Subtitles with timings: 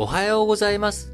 [0.00, 1.12] おはようございます。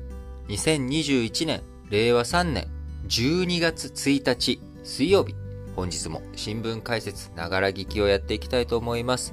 [0.48, 2.68] 2021年、令和3年、
[3.08, 5.34] 12月1日、水曜日。
[5.74, 9.32] 本日も新聞解説、ながら聞きをやっていきたいと思います。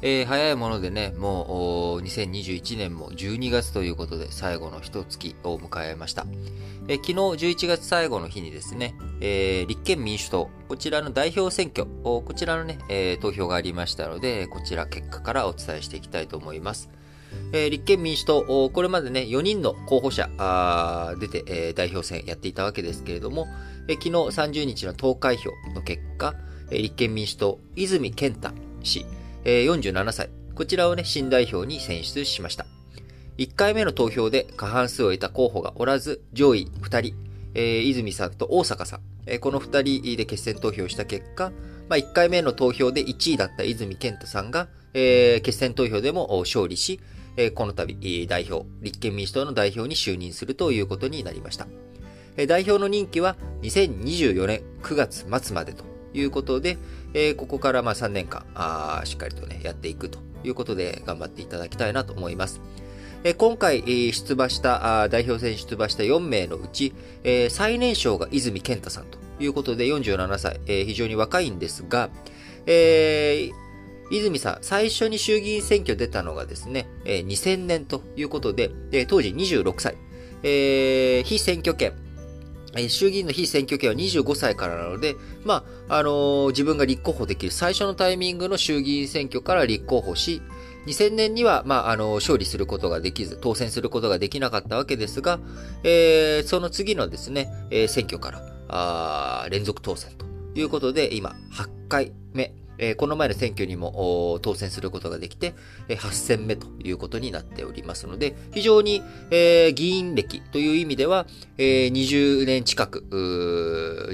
[0.00, 6.24] えー早いものでね、もう2021年も12月ということで最後の一月を迎えました。
[6.88, 16.88] えー昨日11月最後の日にですね、えー立憲民主党、こちらの代表選挙、こちらのね、えー投票がありましたので、こちら結果からお伝えしていきたいと思います。
[17.52, 23.46] えー立憲民主党、これまでね、4人の候補者あ出て、えー代表選やっていたわけですけれども、
[23.88, 24.10] えー昨日
[24.60, 26.34] 30日の投開票の結果、
[26.70, 28.50] えー立憲民主党、泉健太
[28.82, 29.06] 氏、
[29.44, 32.66] えー47歳、こちらをね、新代表に選出しました。
[33.38, 37.14] 1回目の投票で過半数を得た候補がおらず、上位2人、
[37.54, 41.52] えー泉さんと大阪さん、えーこの2人で決選投票した結果、
[41.88, 47.00] まあ、1回目の投票で1位だった泉健太さんが、えー決選投票でも勝利し、
[47.54, 51.68] この度、代表、立憲民主党の代表に就任するということになりました。
[52.46, 56.78] 代表の任期は2024年9月末までということで、
[57.36, 58.44] ここからま3年間
[59.04, 62.60] しっかりとね、やっていくということで頑張っていただきたいなと思います。
[63.36, 63.82] 今回、
[64.12, 66.92] 出馬した、代表選出馬した4名のうち、
[67.50, 72.10] 最年少が泉健太さんということで47歳、非常に若いんですが、
[72.66, 73.67] えー
[74.16, 79.96] 泉さん、最初に衆議院選挙出たのがですね、えー2000年ということで、えー当時26歳、
[80.42, 81.92] えー非選挙権、
[82.74, 85.14] えー衆議院の非選挙権は25歳からなので、
[85.44, 87.52] まあ、あのー自分が立候補できる。
[87.52, 90.40] 最初のタイミングの衆議院選挙から立候補し、
[90.86, 95.38] 2000年には、まあ、あの、勝利することができず、当選することができなかったわけですが、
[95.84, 105.54] えーその次のですね、えー選挙から、あ連続当選ということで、今、8回目、えーこの前の選挙にも当選することができて、
[105.88, 111.26] えー8戦目ということになっておりますので、非常に、えー議員歴という意味では、
[111.58, 113.04] えー20年近く、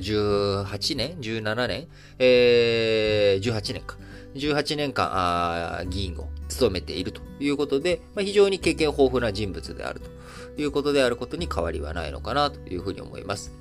[0.00, 1.87] 18年 ?17 年
[2.19, 3.97] えー ?18 年か。
[4.34, 13.53] 18年間議員を務めているということで、まあ、非常に経験豊富な人物であるということであることに変わりはないのかなというふうに思います。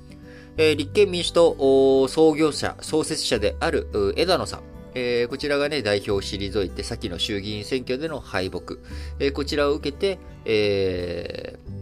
[0.56, 3.86] えー立憲民主党創業者、創設者である
[4.16, 4.73] 枝野さん。
[4.94, 8.76] えーこちらがね、代表を退いて、先の衆議院選挙での敗北。
[9.18, 11.74] えーこちらを受けて、えー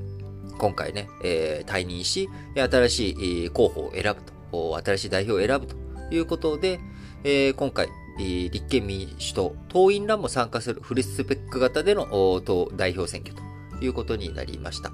[0.59, 4.17] 今回ね、え退任し、新しい候補を選ぶ
[4.53, 5.75] と、新しい代表を選ぶと
[6.15, 6.79] いうことで、
[7.25, 14.93] え今回、立憲民主党、党員らも参加するフルスペック型での党代表選挙ということになりました。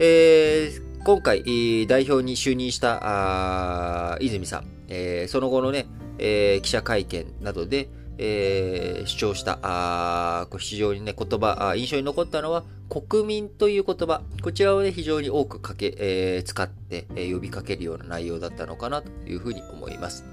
[0.00, 0.72] え
[1.04, 5.86] 今回、代表に就任した泉さん、えその後のね、
[6.18, 20.24] えー記者会見などで、えー主張した、あ非常にね、言葉あ、印象に残ったのは、国民という言葉、こちらをね、非常に多くかけ、えー使って、えー呼びかけるような内容だったのかなというふうに思います。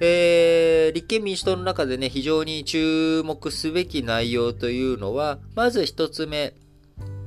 [0.00, 6.54] えー立憲民主党の中でね、非常に注目すべき内容というのは、まず一つ目、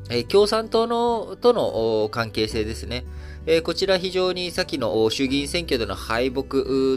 [0.09, 3.05] えー共産党のとの関係性ですね。
[3.51, 6.43] えこちら非常に先の衆議院選挙での敗北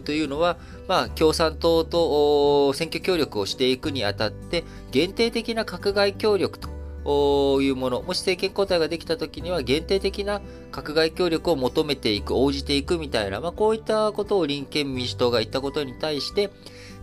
[0.05, 6.69] というのは、まあ、共産党と選挙協力をしていくにあたって、限定的な閣外協力と
[7.07, 10.43] おいうもの、もし政権交代ができたときには限定的な
[10.73, 16.51] 閣外協力を求めていく、応じていくみたいな、まあ、こういったことを立憲民主党が言ったことに対して、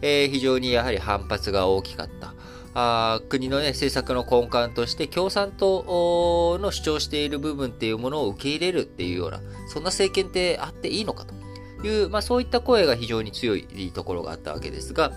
[0.03, 2.35] えー非常にやはり反発が大きかった。
[2.73, 15.11] あ国の、ね、政策の根幹として共産党の主張している部分っていうものを受け入れるっていうような、そんな政権ってあっていいのかという、まあ、そういった声が非常に強いところがあったわけですが、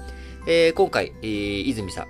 [0.47, 2.07] えー今回、えー泉さん、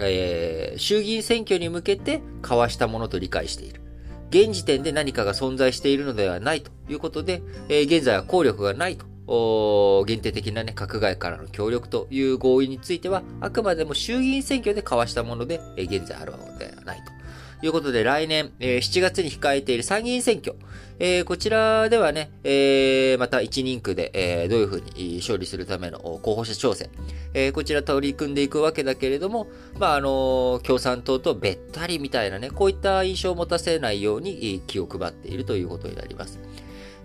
[0.00, 3.80] えー衆議院選挙に向けて交わしたものと理解している。
[4.30, 9.06] 現時点で何かが存在しているのではないということで、え現在は効力がないと。
[10.06, 17.18] 限定的なね、閣外からの協力という合意については、あくまでも衆議院選挙で交わしたもので、え現在あるものではないと。
[17.60, 20.54] いうことで、来年、え7月に控えている参議院選挙、
[21.00, 26.88] えーこちらではね、えーまた1人区で、えどういうふうに勝利するための候補者調整、
[27.34, 29.48] えーこちら取り組んでいくわけだけれども、
[29.78, 36.38] まあ、あの共産党とべったりみたいなね、こういった印象を持たせないように気を配っているということになります。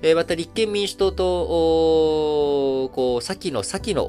[0.06, 1.26] えまた立憲民主党と、
[2.94, 4.04] こう、先の先の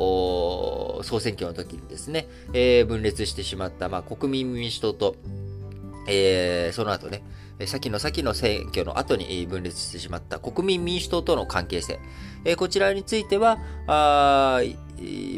[1.05, 5.15] 総選挙の時にですね、え分裂してしまった、まあ、国民民主党と、
[6.09, 7.23] えーその後ね、
[7.67, 12.01] 先の先の選挙の後に分裂してしまった国民民主党との関係性、
[12.45, 14.63] えーこちらについては、あ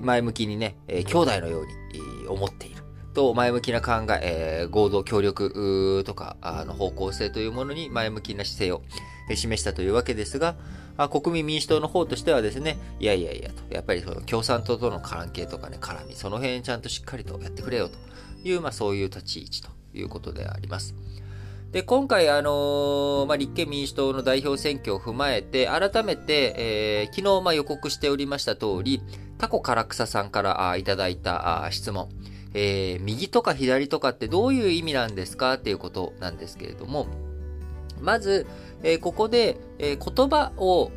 [0.02, 2.76] 前向きにね、兄弟のように思っている。
[3.12, 6.36] と前向きな考え、えー、合同協力とか、
[6.66, 8.82] の方向性というものに前向きな姿勢を
[9.34, 10.54] 示したというわけですが、
[11.10, 17.98] 国民民主党の方としてはですね、いやいやいやと、やっぱりその共産党との関係とかね、絡み、その辺ちゃんとしっかりとやってくれよと
[18.48, 20.94] いう、まあそういう立ち位置ということであります。
[21.72, 29.02] で、今回、あのー、まあ、立憲民主党の代表選挙を踏まえて、改めて、えー、昨日、まあ、予告しておりました通り、
[29.36, 32.08] タコ唐草さんからあいただいたあ質問、
[32.54, 35.54] えー、右とか左とかってどういう意味なんですか？
[35.54, 37.08] っていうことなんですけれども、
[38.00, 38.46] まず、
[38.82, 40.90] え、ここで、え、言葉を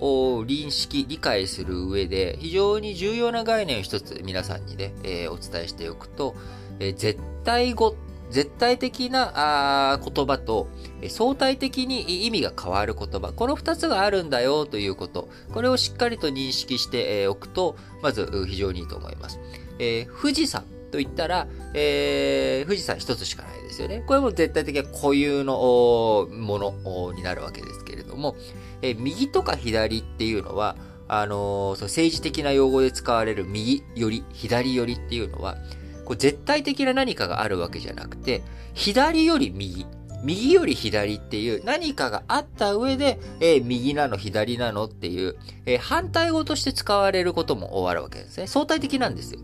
[0.43, 6.35] 認識、理解する上で非常に重要な概念を一つ皆さんにね、え、お伝えしておくと、
[6.79, 7.95] え絶対語、
[8.29, 10.67] 絶対的なあ言葉と、
[11.01, 19.39] え相対的に意味が変わる言葉、この二つがあるんだよということ、これをしっかりと認識しておくと、まず非常にいいと思います。
[19.79, 20.78] え富士山。
[20.89, 24.03] と言ったら、えー、富士山一つしかないですよね。
[24.05, 28.35] これも絶対的な固有のものになるわけですけれども、
[28.81, 30.75] えー、右とか左っていうのは、
[31.07, 35.57] あのー、そ政治的な用語で使われる右より、左よりっていうのは、
[36.05, 38.41] こ絶対的な何かがあるわけじゃなくて、
[38.73, 39.85] 左より右、
[40.23, 48.47] 右より左っていう何かがあった上で、えー、右なの、左なのっていう、えー、反対語として使われることも終わるわけですね。
[48.47, 49.39] 相対的なんですよ。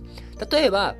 [0.52, 0.96] 例えば、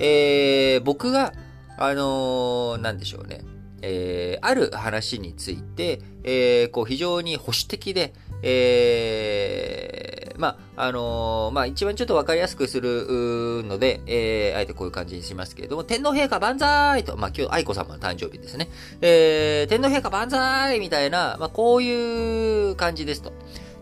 [0.00, 1.32] えー、僕が、
[1.76, 3.42] あのー、なんでしょうね。
[3.82, 8.12] えー、ある話について、えー、こう非常に保守的で、
[8.42, 18.68] えー、まあ、あのー、まあ、一番ちょっとわかりやすくするので、えー、あえてこういう感じにしますけれども、天皇陛下万歳と、まあ、今日、愛子様の誕生日ですね。
[19.00, 23.32] えー、天皇陛下万歳みたいな、まあ、こういう感じですと。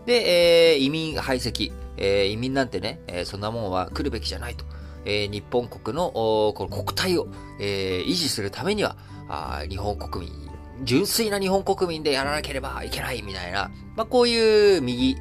[0.05, 4.65] で、えー、移民排斥、えー、移民なんてね、えー、そんなもんは来るべきじゃないと。
[5.05, 7.27] えー、日本国のこの国体を、
[7.59, 8.95] えー、維持するためには、
[9.27, 10.49] あ日本国民、
[10.83, 15.17] 純粋な日本国民でやらなければいけないみたいな、まあ、こういう右、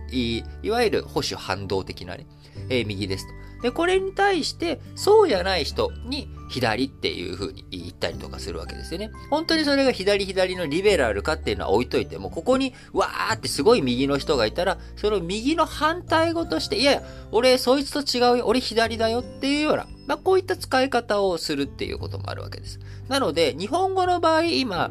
[0.63, 2.27] いわゆる保守反動的なね、
[2.69, 3.48] えー、右ですと。
[3.63, 9.11] で、これに対して、そうじゃない人に左っていう風に言ったりとかするわけですよね。
[9.31, 17.03] 本当にそれが左左のリベラルかっていうのは置いといても、ここにわーってすごい右の人がいたら、その右の反対語として、いやいや、
[17.33, 22.79] 俺そいつと違うよ、俺左だよっていうような、まあこういった使い方をするっていうこともあるわけです。
[23.09, 24.91] なので、日本語の場合今、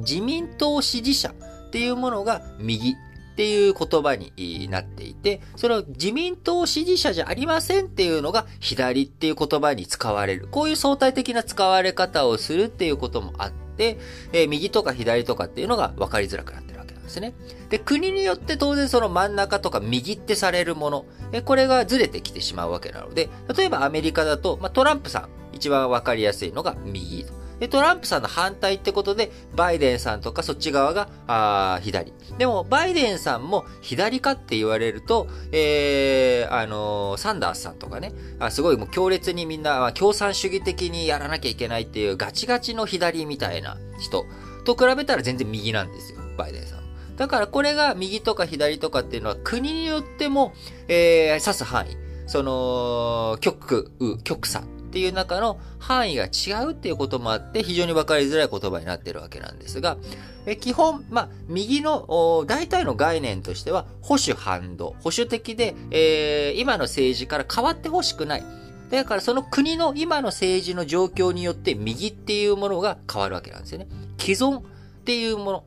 [0.00, 1.34] 自民党支持者
[1.66, 2.94] っていうものが右
[3.32, 10.48] っていう言葉になっていて、その自民党支持者じゃありませんっていうのが左っていう言葉に使われる。
[10.50, 13.98] こういう相対的な使われ方をするっていうこともあって、
[14.32, 17.32] えー、右とか左とかっていうのが分かりづらくなってるわけなんですね。
[17.70, 27.41] で、国によって当然その真ん中とか右ってされるもの、えこれがずれてきてしまうわけなので、例えばアメリカだと、まあ、トランプさん、一番分かりやすいのが右と。
[27.58, 32.12] で、トランプさんの反対ってことで、バイデンさんとかそっち側が、あ左。
[32.38, 44.24] でも、バイデンさんも左かって言われると、えー、あのー、サンダースさんとかね、あすごいもう強烈にみんな、あ、共産主義的にやらなきゃいけないっていうガチガチの左みたいな人
[44.64, 46.82] と比べたら全然右なんですよ、バイデンさん。
[47.16, 50.54] だからこれが右とか左とかっていうのは国によっても、
[50.88, 51.96] えー、指す範囲。
[52.26, 59.96] その、極右、極左っていう中の範囲が違うっていうこともあって、非常に分かりづらい言葉になっているわけなんですが、
[60.44, 68.44] え基本、まあ、右の大体の概念としては、保守反動、保守的で、えー、今の政治から変わってほしくない。
[68.90, 73.86] だからその国の今の政治の状況によって右っていうものが変わるわけなんですよね。
[74.18, 74.62] 既存っ
[75.06, 75.64] ていうもの。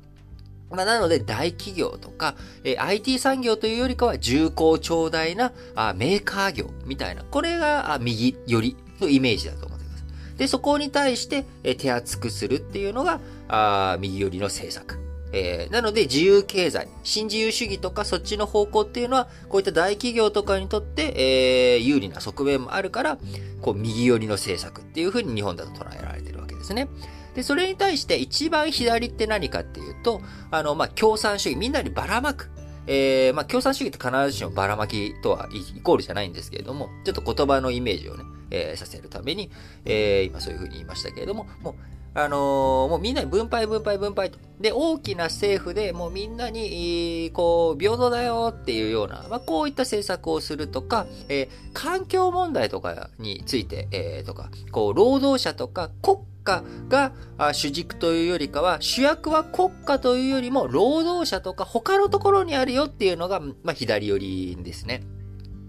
[0.69, 10.37] まあ、なので、大企業とか、えー、IT 産業というよりかは重厚長大なあメーカー業みたいな、これがあ右よりのイメージだと思ってください。
[10.37, 14.99] で、そこに対して、え、手厚くするっていうのが、あ右寄りの政策。
[15.37, 23.17] えー、なので、自由経済、新自由主義とかそっちの方向っていうのは、こういった大企業とかにとって、えー、有利な側面もあるから、
[23.61, 26.87] こう、右寄りの政策っていうふうに日本だと捉えられてるわけですね。
[27.35, 30.21] で、それに対して一番左って何かっていうと、
[30.51, 32.49] あの、まあ、共産主義、みんなにばらまく。
[32.87, 39.51] えー、まあ、共産主義って必ずしもばらまきとはイコールじゃないんですけれども、ちょっと言葉のイメージをね、えー、させるために、
[39.85, 41.75] えー、今そういうふうに言いましたけれども、もう、
[42.17, 44.39] あの、もうみんなに分配分配分配と。
[44.59, 57.11] で、大きな政府でもうみんなに、こう、平等だよっていうような、まあ、こういった政策をするとか、え、環境問題とかについて、え、とか、こう、労働者とか国家が
[57.53, 65.03] 主軸というよりかは、主役は国家というよりも、労働者とか他のところにあるよっていうのが、まあ、左寄りですね。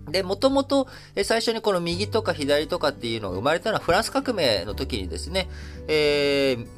[0.08, 0.86] で、もともと、
[1.24, 5.48] 最初にこの右とか左とかっていうのが生まれたのはフランス革命の時にですね、
[5.88, 6.68] えー、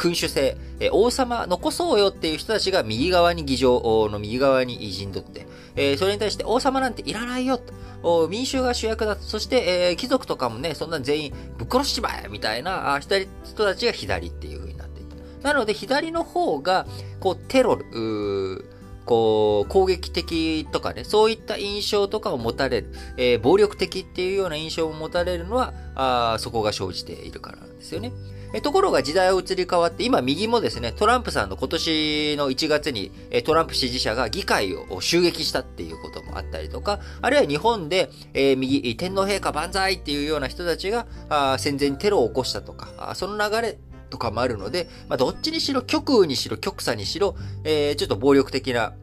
[0.00, 7.60] 君主制、え王様残そうよっていう人たちが右側に議場の右側に偉人取って、え、それに対して王様なんていらないよ
[8.02, 15.16] と、民衆が主役だと、そして、え、貴族とかもね、そんな全員ぶっ殺しちまえみたいな人たちが左っていう風になっていた。
[15.52, 16.86] なので、左の方が、
[17.20, 18.64] こう、テロル、
[19.04, 28.12] こう、攻撃的とかね、そういった印象とかを持たれる、えー、暴力的っていうような印象を持たれるのは、あそこが生じているからなんですよね。
[28.52, 43.78] えところが時代を移り変わって、今右もですね、トランプさんの今年の1月に、えトランプ支持者が議会を襲撃したっていうこともあったりとか、あるいは日本で、えー、右、天皇陛下万歳っていうような人たちが、あ戦前にテロを起こしたとか、あその流れ
[44.10, 48.94] とかもあるので、まあ、どっちにしろ、極右にしろ、極左にしろ、えー、ちょっと暴力的な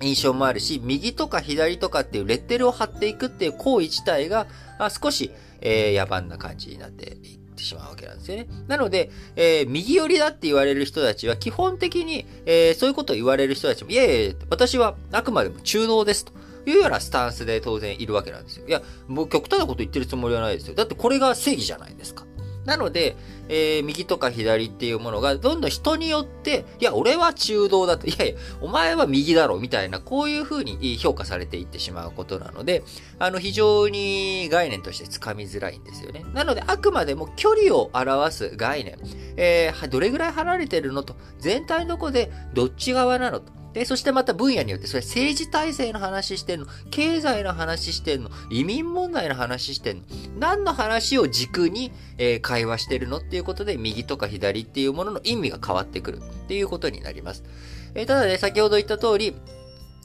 [0.00, 4.46] 印象もあるし、右とか左とかっていうレッテルを貼っていくっていう行為自体が、
[4.78, 8.48] あ少し、えー、野蛮な感じになっていってしまうわけなんですよね。
[8.66, 16.32] なので、えー、右寄りだって言われる人たちは、基本的に、えー、そういうことを言われる人たちも、いやいや、私はあくまでも中道ですと。
[16.64, 18.68] いうようなスタンスで当然いるわけなんですよ。
[18.68, 20.76] いや、もう極端なこと言ってるつもりはないですよ。
[20.76, 22.24] だってこれが正義じゃないですか。
[22.64, 23.16] なので、
[23.48, 32.82] えー、右とか左っていうものがどんどん人によって、いや、俺は中道だと、いやいや、お前は右だろ、みたいな、こういう風に評価されていってしまうことなので、
[33.18, 36.24] あの、非常に概念としてつかみづらいんですよね。
[36.34, 38.96] なので、あくまでも距離を表す概念、
[39.36, 50.02] えー、どれぐらい離れてるのと、全体のとこでどっち側なのと、で、そしてまた分野によって、それ政治体制の話してんの、経済の話してんの、移民問題の話してんの、
[50.38, 57.44] 何の話を軸に、えー、会話してるのっていうことで、右とか左っていうものの意味が変わってくるっていうことになります。
[57.94, 59.34] えー、ただね、先ほど言った通り、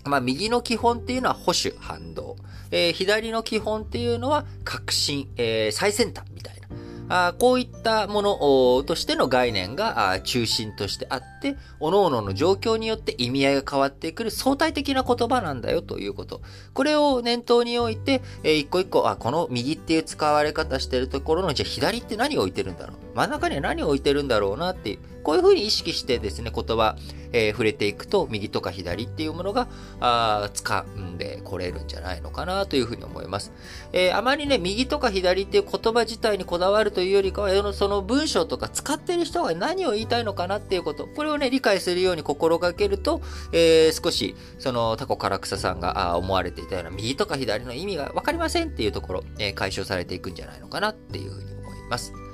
[0.05, 2.38] まあ、右の基本っていうのは保守、反動。
[2.71, 6.67] えー、左の基本っていうのは革新、え、最先端みたいな。
[7.09, 16.41] あこういったものとしての概念が中心としてあって、各々の状況によって意味合いが変わってくる相対的な言葉なんだよということ。
[16.73, 26.95] これを念頭に置いて、えー、一個一個、あ、この右っていう使われ方してるところの、じゃあ左って何を置いてるんだろう真ん中には何を置いてるんだろうなっていう、こういうふうに意識してですね、言葉、
[27.34, 29.67] えー、触れていくと、右とか左っていうものが、
[30.00, 33.51] あ掴んでこれるんじゃないのかなというふうに思います。
[33.93, 52.26] えー、あまりね、右とか左っていう言葉自体にこだわるというよりかは、その文章とか使ってる人が何を言いたいのかなっていうこと、これをね、理解するように心がけると、えー、少し、そのタコ唐草さんがあ思われていたような右とか左の意味がわかりませんっていうところ、え、解消されていくんじゃないのかなっていうふうに思います。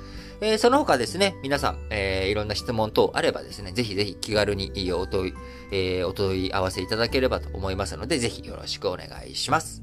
[0.44, 5.34] えー、その他ですね、皆さん、えー、いろんな質問等あればですね、ぜひぜひ気軽にお問い、
[5.72, 9.82] えー、お問い合わせいただければと思いますので、ぜひよろしくお願いします。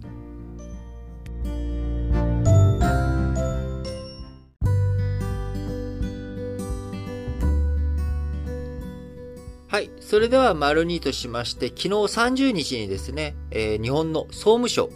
[9.67, 9.89] はい。
[9.99, 14.91] それでは、丸2としまして、昨日30日にですね、えー、日本の総務省、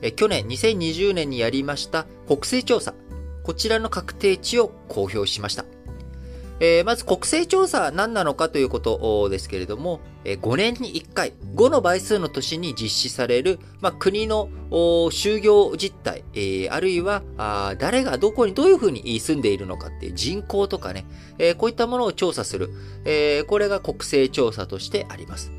[0.00, 2.94] えー、去年2020年にやりました国勢調査、
[3.42, 5.64] こちらの確定値を公表しました。
[6.62, 17.22] えー、まず国勢調査は何なのかということですけれども、え、5年に1回、5の倍数の年に実施される、まあ、国の就業実態、えー、あるいは
[17.78, 21.06] 誰がどこにどういうふうに住んでいるのかっていう人口とかね、
[21.38, 22.68] えー、こういったものを調査する、
[23.06, 25.52] え、これが国勢調査としてあります。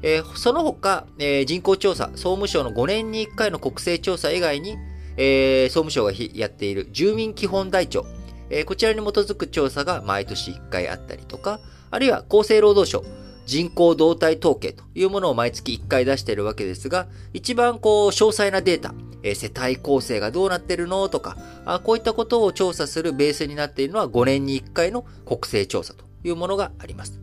[0.00, 4.78] え、その他、え、人口調査、総務省の5年に1回の国勢調査以外に、
[5.18, 8.06] えー、総務省がやっている住民基本台帳、
[8.50, 11.60] えー、こちらに基づく調査が毎年1回あったりとか、
[11.90, 13.04] あるいは厚生労働省、
[13.44, 27.20] 人口動態統計というものを毎月1回出しているわけですが、一番こう、詳細なデータ、えー、世帯構成がどうなってるのとかあ、こういったことを調査するベースになっているのは5年に1回の国勢調査というものがあります。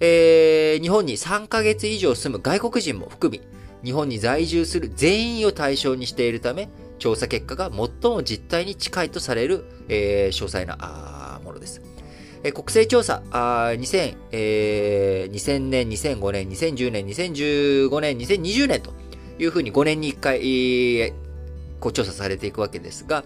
[0.00, 3.40] えー、日本に3ヶ月以上住む外国人も含み、
[3.84, 11.82] 日本に在住する全員を対象にしているため、調査結果が最も実態に近いとされる、えー、詳細なものです。
[12.42, 18.92] えー、国勢調査あ2000、えー、2000年、2005年、2010年、2015年、2020年と
[19.38, 21.12] いうふうに5年に1回、えー、
[21.80, 23.24] こう調査されていくわけですが、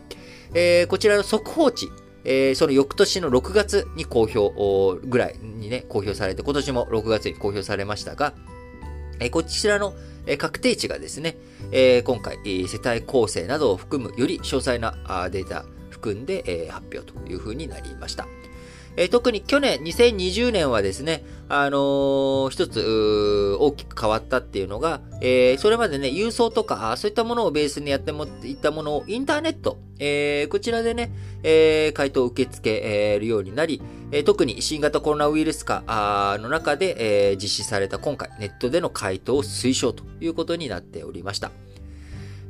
[0.54, 1.88] えー、こちらの速報値、
[2.24, 8.34] えー、その翌年の6月に公表ぐらいにね、公表されて、今年も6月に公表されましたが、
[9.20, 9.94] えー、こちらの
[10.26, 11.36] え確定値がですね、
[11.72, 14.92] え今回、世帯構成などを含むより詳細な
[15.30, 18.26] データ含んで、え発表というふうになりました。
[18.96, 33.82] えー、特に去年、2020年はですね、あのー、一つ、大きく変わったっていうのが、えー、それまでね、郵送とか、そういったものをベースにやってもいったものをインターネット、えー、こちらでね、えー、回答を受け付けるようになり、
[34.12, 35.84] え、特に新型コロナウイルス化
[36.40, 41.52] の中で、え、実施された今回、ネットでの回答を推奨ということになっておりました。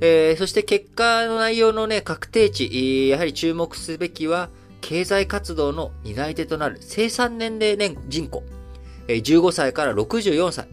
[0.01, 4.49] え、そして結果の内容のね、確定値、やはり注目すべきは、
[4.81, 8.43] 経済活動の担い手となる生産年齢年人口、
[9.09, 10.69] えー、15歳から64歳、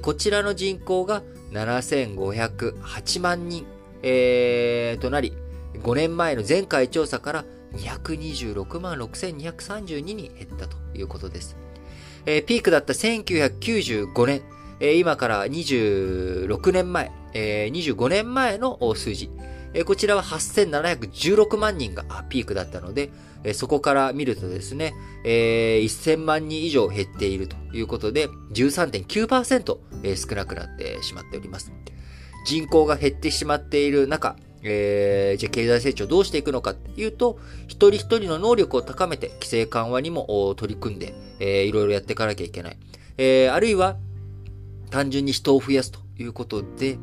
[0.00, 3.66] こちらの人口が7508万人、
[4.02, 5.32] えー、となり、
[5.74, 11.56] 5年前の前回調査から226万6232に減ったということです。
[12.26, 14.42] えー、ピークだった1995年、
[14.80, 19.30] えー、今から26年前、えー、25年前の数字。
[19.84, 23.10] こちらは8716万人がピークだったので、
[23.54, 24.94] そこから見るとですね、
[25.24, 31.72] えー、1000万人以上減っているということで、13.9%、え、少なくなってしまっております。
[32.46, 42.78] 人口が減ってしまっている中、えー、じゃあ経済成長どうしていくのかっていうと、一人一人の能力を高めて規制緩和にも取り組んで、えー、いろいろやっていかなきゃいけない。
[43.18, 43.96] えー、あるいは、
[44.90, 46.98] 単純に人を増やすということで、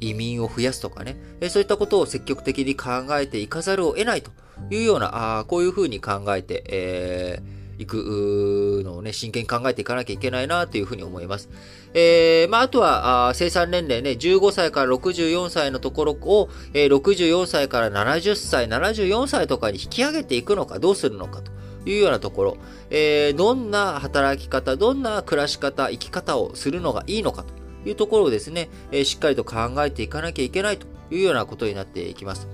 [0.00, 1.16] 移民を増やすとかね、
[1.48, 4.30] そういったことを積極的に考えていかざるを得ないと
[4.70, 11.48] いうような、あこういうふうに考えて、えー、いくのをね、真剣に考えていかなきゃいけないなというふうに思います。
[11.92, 21.52] えー、まあ、あとは、あ生産年齢ね、15歳から64歳のところを、えー、64歳から70歳、74歳とかに引き上げていくのか、どうするのかと
[21.88, 22.56] いうようなところ、
[22.90, 27.63] えー、どんな働き方、どんな暮らし方、生き方をするのがいいのかと。
[27.84, 32.48] いうところをですね、え、しっかりと考えていかなきゃいけないというようなことになっていきます。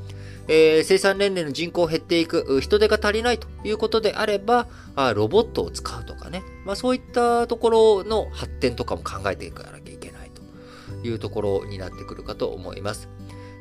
[0.48, 13.08] えー、生産年齢の人口減っていく、人手が足りないということであれば、あロボットを使うとかね、まあ、そういったところの発展とかも考えていかなきゃいけないというところになってくるかと思います。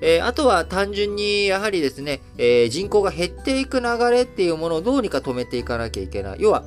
[0.01, 6.37] えー、あとは単純にやはりですね、えー、人口が減っていく流れっていうものをどうにか止めていかなきゃいけない。
[6.39, 6.63] 要は、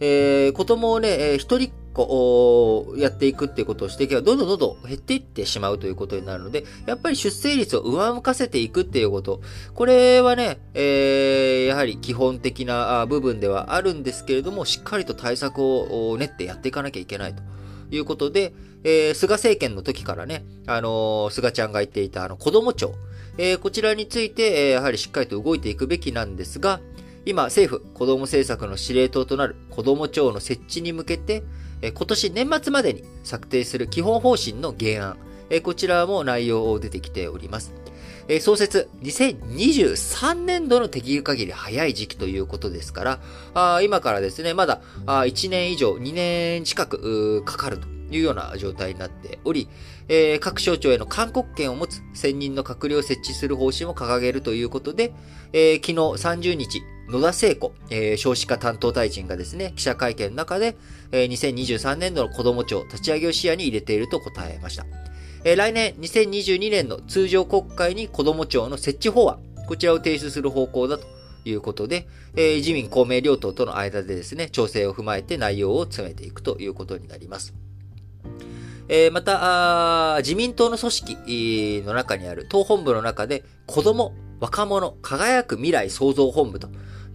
[0.00, 1.72] えー、子供をね、えー、一人っ
[2.06, 9.40] 子やっていくっていうことをしていけば、どんどんどんどん減っていってしまうということになるので、やっぱり出生率を上向かせていくっていうこと。
[9.74, 17.42] これはね、えー、やはり基本的な部分ではあるんですけれども、しっかりと対策を練ってやっていかなきゃいけないと。
[17.90, 18.52] いうことで、
[18.84, 22.94] えー、菅政権の時からね、あのー、菅ちゃんが言っていたあの子供庁、
[23.38, 26.80] えー、こちらについて、えー、やはりしっかりと動いていくべきなんですが、
[27.24, 31.42] 今、政府、子供政策の司令塔となる子供庁の設置に向けて、
[31.82, 35.16] 今年年末までに策定する基本方針の原案、
[35.62, 37.72] こちらも内容を出てきております。
[38.40, 43.20] 創設2023年度のできる限り早い時期ということですか
[43.54, 49.68] ら、今からですね、まだ1年以上、2年近くかかるというような状態になっており、
[50.40, 55.14] 各省庁への勧告権を持つ専任の閣僚を設置する方針を掲げるということで、
[55.46, 60.76] 昨日30日、野田聖子、えー、少子化担当大臣がですね、記者会見の中で、
[61.10, 64.84] えー、2023年度の子ども庁立ち上げを視野に入れていると答えました。
[65.44, 71.06] えー、来年2022年の通常国会に子ども庁の設置法案、こちらを提出する方向だと
[71.46, 77.54] いうことで、えー、自民公明両党との間でですね、調整を踏まえて内容を詰めていくということになります。
[78.90, 86.68] えー、また自民党の組織の中にある党本部の中で、子供、若者、輝く未来創造本部と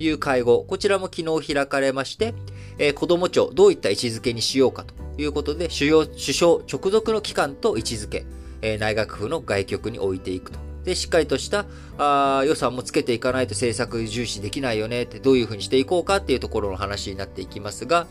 [0.03, 2.33] いう会合、こちらも昨日開かれまして、
[2.77, 8.25] えー、子供庁どういった位置づけにしようかということで、主要、首相直属の機関と位置づけ、
[8.61, 10.59] えー、内閣府の外局に置いていくと。
[10.83, 11.65] で、しっかりとした
[11.97, 18.07] あ予算もつけていかないと政策重視できないよねって、どういうふうにしていこうかっていうところの話になっていきますが、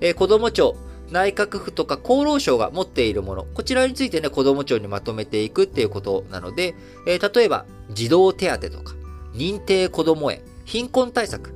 [0.00, 0.76] えー、子供庁、
[1.10, 6.74] 内閣府とか厚労省が持っているもの、こちらについてね、子供庁にまとめていくっていうことなので、
[7.06, 8.94] えー、例えば、児童手当とか、
[9.34, 11.54] 認定子供園、貧困対策、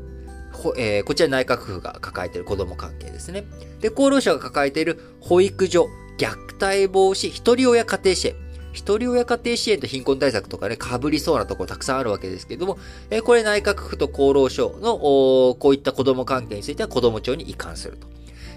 [0.78, 3.44] えー、こちら内閣府が抱えている子供関係ですね。
[3.80, 8.34] で、厚労省が抱えている保育所、虐待防止、一人親家庭支援。
[8.72, 12.78] 一人親家庭支援と貧困対策とかね、被りそうなところたくさんあるわけですけれども、
[13.10, 18.06] えー、これ内閣府と厚労省の、こういった子供関係については子供庁に移管すると。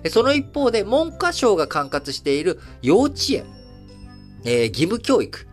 [0.09, 3.45] その一方で、文科省が管轄している幼稚園、
[4.43, 5.47] えー、義務教育。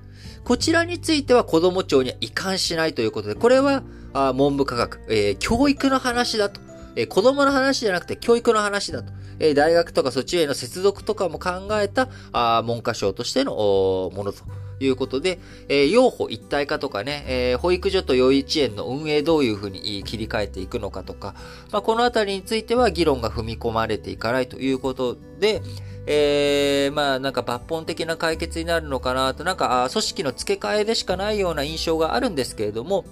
[0.45, 3.83] こちらについては子供庁には移管しないということで、これは、
[4.13, 6.61] あ文部科学、えー、教育の話だと。
[6.97, 9.13] えー、子供の話じゃなくて教育の話だと。
[9.39, 14.43] えー、大学とかそっちへの接続とかも考えた、あ文科省としてのものと
[14.81, 21.35] いうことで、えー、養護一体化とかね、えー、保育所と幼稚園の運営どういうふうに切り替えていくのかとか、
[21.73, 25.63] まあ、このあたりについては議論が踏み込まれていかないということで、
[26.07, 33.05] えー、まあなんか抜本的な解決になるのかなと、なんか組織の付け替えでしかないような印象があるんですけれども、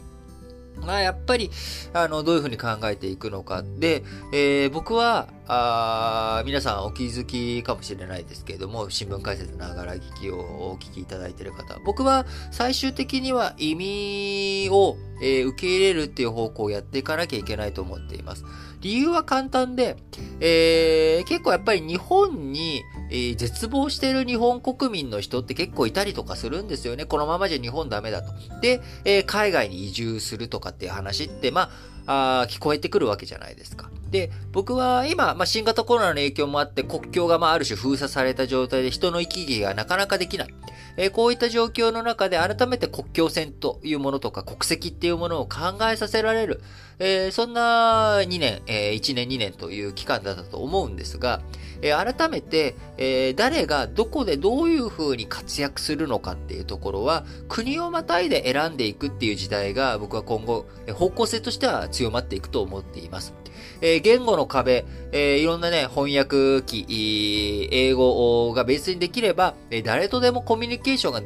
[0.84, 1.50] まあやっぱり、
[1.92, 3.62] あの、どういうふうに考えていくのか。
[3.78, 18.44] で、えー、僕は、あ皆さんお気づきかもしれないですけれども、新聞解説ながら聞きをお聞きいただいている方、僕は最終的には意味を、えー、受け入れるっていう方向をやっていかなきゃいけないと思っています。
[18.80, 19.96] 理由は簡単で、
[20.40, 27.04] えー、結構やっぱり日本に、えー、絶望している日本国民の人って結構いたりとかするんですよね。
[27.04, 28.32] このままじゃ日本ダメだと。
[28.60, 31.70] で、えー、海外に移住するとかっていう話って、ま
[32.06, 33.90] あ、あ聞こえてくるわけじゃないですか。
[34.10, 40.48] で、僕は今、まあ、新型コロナの影響もあって国境がまあある種封鎖された状態で人の行き来がなかなかできない。
[40.96, 46.62] えー、こういった状況の中で改めて国境線というものとか国籍っていうものを考えさせられる、
[47.00, 51.42] えー、そんな2年、えー、1年2年という期間だったと思うんですが、
[51.80, 63.32] えー、改めて、え、誰がどこでどういう風に活躍するのかっていうところは、国をまたいで選んでいくっていう時代が僕は今後、方向性としては強まっていくと思っています。
[63.80, 71.22] え、言語の壁、え、いろんなね、翻訳機、英語がベースにできれば、え、誰とでもコミュニケーションが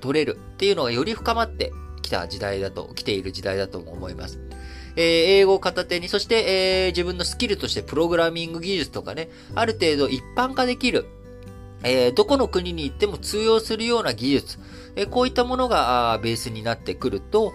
[0.00, 4.38] 取れるっていうのがより深まってきた時代だと、来ている時代だと思います。
[4.96, 5.04] えー、
[5.40, 11.06] 英語を片手に、そして、えー、自分のスキルとしてプログラミング技術とかね、ある程度一般化できる、
[11.82, 14.58] えー、どこの国に行っても通用するような技術、
[14.96, 17.52] えー、こういったものがベースになってくると、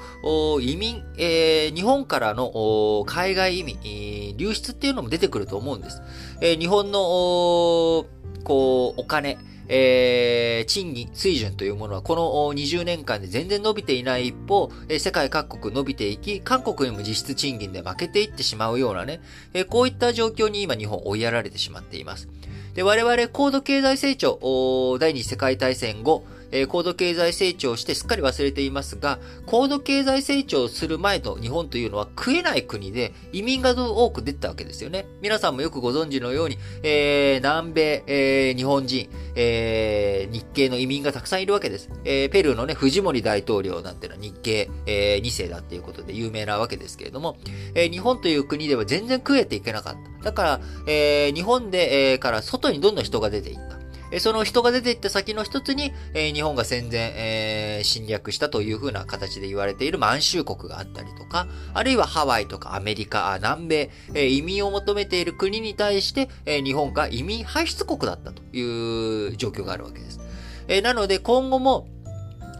[0.62, 6.02] 移民、えー、日本からの海外移民、流出っていうのも出てくると思うんです。
[6.42, 8.06] え日本の
[8.44, 12.22] こうお金、えー、賃金水準というものはこの
[12.54, 19.22] 20年間で全然伸びていない一方、え、世界各国伸びていき、韓国にも実質賃金で負けていってしまうようなね、
[19.54, 22.28] え、こういった状況に今日本追いやられてしまっています。
[22.74, 35.08] で、我々高度経済成長、第二次世界大戦後、えー、高度経済成長してすっかり忘れていますが、高度経済成長する前の日本というのは食えない国で移民が多く出たわけですよね。
[35.22, 41.90] 皆さんもよくご存知のように、えー、南米、えー、日本人、えー、日系の移民がたくさんいるわけです。
[42.04, 47.38] えー、ペルーのね、藤森大統領なんてのは日系、えー、2世だっていうことで有名なわけですけれども、
[47.76, 50.26] えー、日本という国では全然食えていけなかった。
[50.26, 53.81] だから、えー、日本で、えー、から外にどんどん人が出ていった。
[54.20, 70.20] その人が出ていった先の一つに、え日本が戦前、え、侵略したというふうな形で言われている満州国があったりとか、あるいはハワイとかアメリカ、南米、え移民を求めている国に対して、え日本が移民排出国だったという状況があるわけです。
[70.68, 71.88] えなので今後も、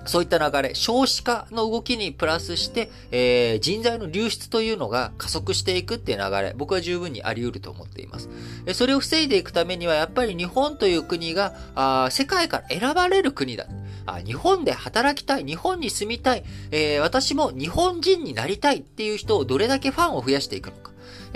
[0.06, 8.30] そういった流れ、少子化の動きにプラスして、えー、人材の流出というのが加速していくっていう流れ、僕は十分にあり得ると思っています。
[8.74, 13.68] それを防いでいくためには、やっぱり日本という国が、あ世界から選ばれる国だ。
[14.08, 20.92] あ日本で働きたい、日本に住みたい、えー、私も日本人になりたいっていう人をどれだけファンを増やしていくのか。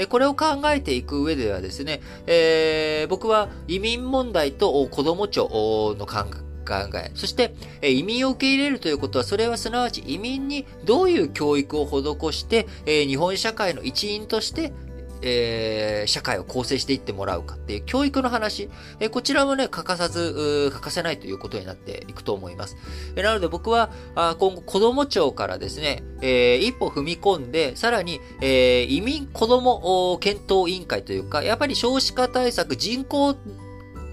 [0.10, 6.25] これを考えていく上ではですね、えー、僕は移民問題と子供庁の考
[6.65, 14.73] 考え、そして、え移民を受け入れるということは、それはすなわち移民にどういう教育を施して、え日本社会の一員として、
[15.21, 22.78] えー、社会を構成していってもらうかっていう教育の話、えー、こちらもね、欠かさず、欠かせないということになっていくと思います。
[23.15, 33.36] えー、なので僕は、あ今後子供庁からですね、えー、一歩踏み込んで、さらに、えー、移民子供検討委員会というか、やっぱり少子化対策、人口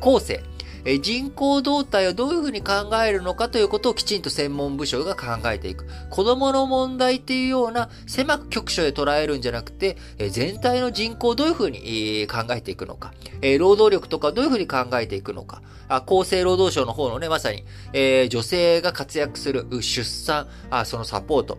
[0.01, 0.43] 構成、
[0.85, 5.87] え人口動態をどういうふうに考えるのかということをきちんと専門部署が考えていく。
[6.11, 21.59] 子供の問題っていうような狭く局所で捉えるんじゃなくて、え全体の人口をどういうふうに、考えていくのか、え労働力とかどういうふうに考えていくのか、あ厚生労働省の方のね、まさに、え女性が活躍する出産、あそのサポート、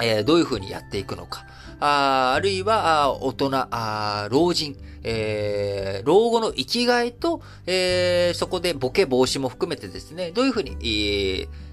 [0.00, 1.44] えどういうふうにやっていくのか、
[1.80, 3.50] ああるいは、大人、
[4.30, 10.76] 老人、えー、老後の生きがいと、えー、そこでボケ防止も含めてですね、どういうふうに、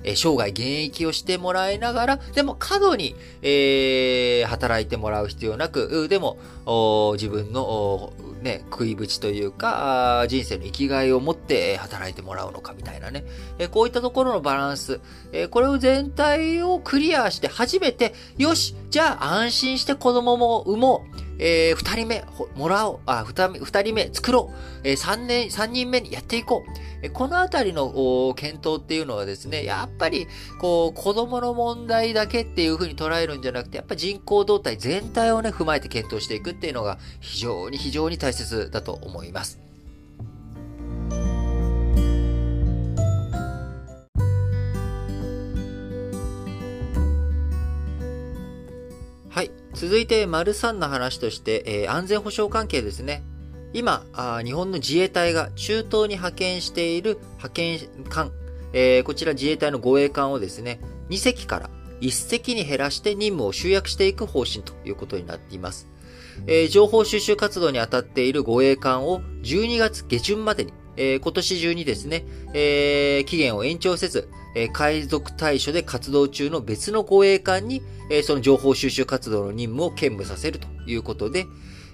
[0.04, 6.38] えー、生涯現役をしてもらいながら、でも過度に、えー、働いてもらう必要なく、でも、
[7.14, 13.26] 自分の、ね、食い口というか、人生の生きがいを持って働いてもらうのかみたいなね。
[13.72, 15.00] こういったところのバランス、
[15.50, 21.25] これを全体をクリアして初めて、よし、じゃあ安心して子供も産もう。
[21.40, 22.24] えー、二人目、
[22.56, 26.72] もらおう、あ、二人目、作ろう、えー、三年、三人目にやっていこう。
[27.02, 30.28] えー、このあたりの検討っていうのはですね、やっぱり、
[30.60, 39.65] こう、子供の問題だけっていうふうに捉えるんじゃなくて、やっぱ人口動態全体をね、踏まえて検討していくっていうのが非常に非常に大切だと思います。
[49.76, 53.24] 続いて、丸3の話として、えー、安全保障関係ですね。
[53.74, 58.32] 今あ、日本の自衛隊が中東に派遣している派遣艦、
[58.72, 65.90] えー、こちら自衛隊の護衛艦をですね、2隻から1隻に減らして任務を集約していく方針ということになっています。
[66.48, 81.46] えー、情報収集活動に当たっている護衛艦を12月下旬までに、えー、今年中にですね、えー、期限を延長せず、え海賊対処で活動中の別の護衛艦に、えその情報収集活動の任務を兼務させるということで、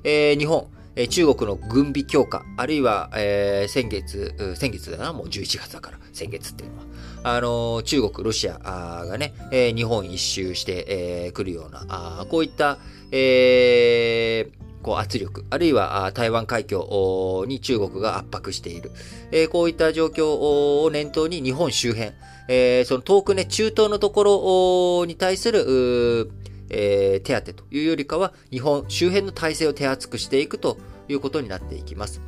[0.03, 6.83] え日本、え中国の軍備強化、あるいは、え先月、先月だな、もう11月だから、先月っていうのは。
[7.23, 8.59] あの中国、ロシア
[9.07, 12.77] がね、え日本一周してえー、来るような、あこういった、
[13.11, 18.91] えー、こう圧力、あるいは台湾海峡に中国が圧迫している。
[19.31, 20.35] えこういった状況
[20.83, 22.11] を念頭に日本周辺、
[22.47, 26.31] えその遠くね、中東のところに対する、
[26.69, 32.21] え手当というよりかは、日本周辺の体制を手厚くしていくということになっていきます。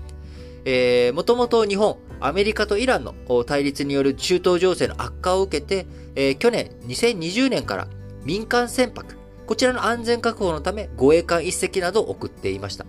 [0.65, 3.13] えー、もともと日本、アメリカとイランの
[3.45, 7.87] 対立による中東情勢の悪化を受けて、えー、去年2020年から
[8.23, 9.05] 民間船舶、
[9.45, 12.85] こちらの安全確保のため護衛艦一隻などを送っていました。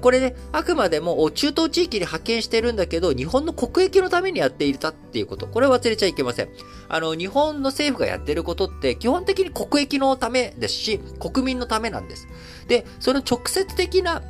[0.00, 5.46] これね、あくまでも中東地域に派遣してるんだけど、日本の国益のためにやっていたっていうこと。
[5.46, 6.48] これは忘れちゃいけません。
[6.88, 12.28] あの、日本の政府がやってることって基本的に国益のためですし、国民のためなんです。
[12.68, 14.22] で、その直接的な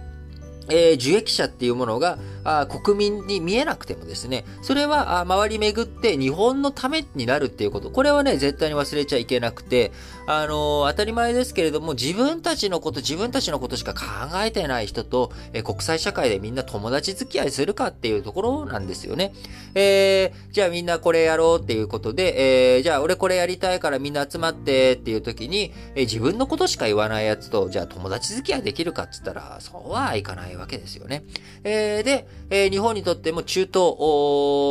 [0.69, 9.93] えー、受益者っていうものがあ国民に見えなくてもですね、それはあ周り巡って日本のためになるっていうこと、これはね、絶対に忘れちゃいけなくて、
[10.27, 14.01] あのー、当たり前ですけれども、自分たちのこと、自分たちのことしか考
[14.45, 19.33] えてない人と、え、国際社会でみんな友達付き合いするかっていうところなんですよね。
[19.75, 31.25] えー、じゃあみんなこれやろうっていうことで、えー、じゃあ俺これやりたいからみんな集まってっていう時に、え、自分のことしか言わないやつと、じゃあ友達付き合いできるかって言ったら、そうはいかないわけですよね。
[31.65, 33.73] えー、で、えー、日本にとっても中東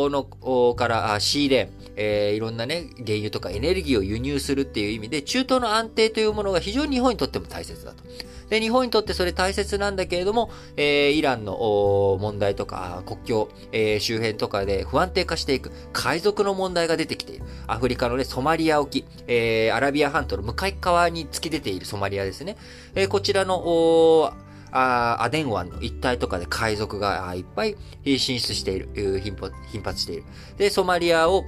[0.09, 8.03] のから仕入れ、えー、いろんなね、原油とかエネルギーを輸入するっていう意味で、中東の安定というものが非常に日本にとっても大切だと。
[8.49, 17.45] で、日本にとってそれ大切なんだけれども、えー、イランの問題とか、国境、えー、周辺とかで不安定化していく、海賊の問題が出てきている。
[17.67, 22.57] アフリカのね、ソマリア沖、えー、アラビア半島の向かい側に突き出ているソマリアですね。
[22.93, 24.33] えー、こちらの、
[24.77, 27.77] あアデン湾の一帯とかで海賊がいっぱい
[28.19, 28.89] 進出している、
[29.21, 30.23] 頻発している。
[30.57, 31.45] で、ソマリアを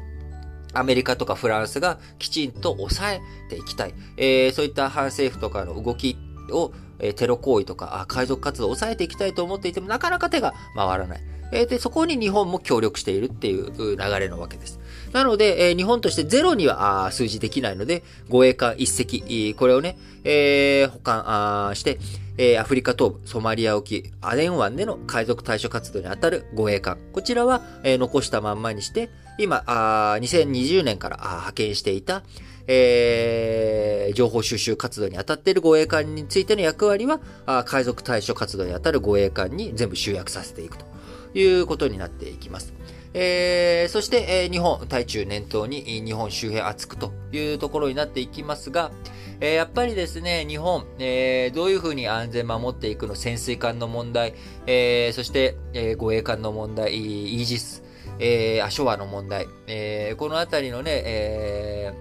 [0.73, 3.93] アメリカとかフランスがきちんと抑えていきたい。
[4.15, 6.17] えー、そういった反政府とかの動き
[6.51, 11.21] を、えー、テロ行為とか海賊活動を抑えていきたいと思っていてもなかなか手が回らない。
[11.51, 14.79] えー、で、そこに日本も協力しているっていう流れのわけです。
[15.11, 21.99] なので、えー、日本としてゼロには数字できないので、護衛艦一隻、これをね、えー、保管して、
[22.38, 26.97] えー、アフリカ東部、ソマリア沖、アデン湾での海賊対処活動にあたる護衛艦。
[27.13, 32.23] こちらは、えー、残したまんまにして、今、あ2020年から派遣していた、
[32.67, 40.86] えー、情報収集活動に当たっている護衛艦についての役割は、あ海賊対処活動に当たる護衛艦に全部集約させていくと
[41.34, 42.73] いうことになっていきます。
[43.13, 48.91] えー、そして、えー、日本、対中念頭に日本周辺厚くというところになっていきますが、
[49.39, 54.34] えー、やっぱりですね、日本、えー、どういうふうに安全守っていくの潜水艦の問題、
[54.65, 57.84] えー、そして、え、護衛艦の問題、イージス、
[58.19, 61.93] え、アショワの問題、え、このあたりのね、え、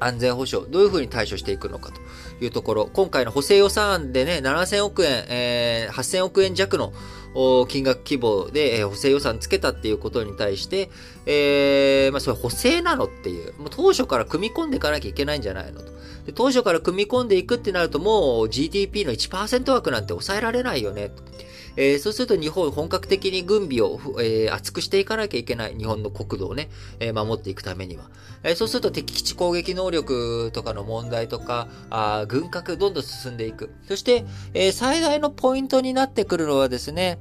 [0.00, 6.92] 安全保障、どういうふうに対処していくのかというところ、今回の補正予算案でね、7000億円、えー、8000億円弱の
[7.68, 10.90] 金額規模で、え、補正予算つけたっていうことに対して、
[11.26, 15.94] えー、まあ、それ補正なのっていう、もう当初から組み込んでいかなきゃいけないんじゃないのと。
[16.26, 21.10] で当初から組み込んでいくってなるともう GDP の1%枠なんて抑えられないよね。
[21.76, 25.76] えー、そうすると日本本格的に軍備を、えー、厚くしていかなきゃいけない。
[25.76, 28.10] 日本の国土をね、えー、守っていくためには。
[28.42, 33.70] え、そうすると敵基地攻撃能力とかの問題とか、あ軍拡どんどん進んでいく。
[33.88, 37.18] そして、え、最大のポイントになってくるのはですね、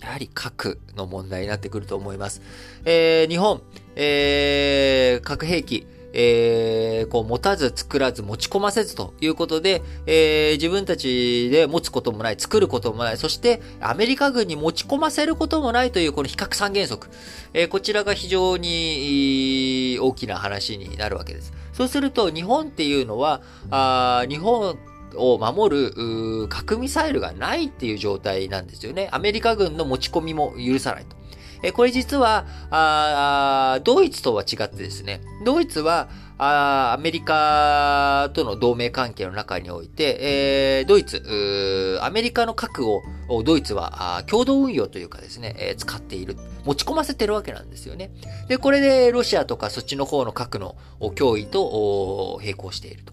[0.00, 2.42] やはり核の問題になってくると思います。
[2.84, 3.62] え、日本、
[3.94, 5.86] え、核兵器、
[6.18, 17.10] えー、こう、持たず作らず持ち込ませずということで、えー、自分たちで持つこともない、作ることもない、そしてアメリカ軍に持ち込ませることもないというこの非核三原則。
[17.52, 21.52] えー、こちらが非常に大きな話になるわけです。
[21.74, 24.78] そうすると、日本っていうのは、あ日本
[25.16, 29.10] を守る核ミサイルがないっていう状態なんですよね。
[29.12, 31.25] アメリカ軍の持ち込みも許さないと。
[31.62, 43.02] えこれ実はあ、ドイツとは違ってですね、ドイツは、あアメリカとの同盟関係の中において、えー、ドイツ、アメリカの核を
[43.42, 46.36] ドイツは共同運用というかですね、えー、使っている。
[46.66, 48.10] 持ち込ませてるわけなんですよね。
[48.48, 53.12] で、これでロシアとかそっちの方の核の脅威と並行していると。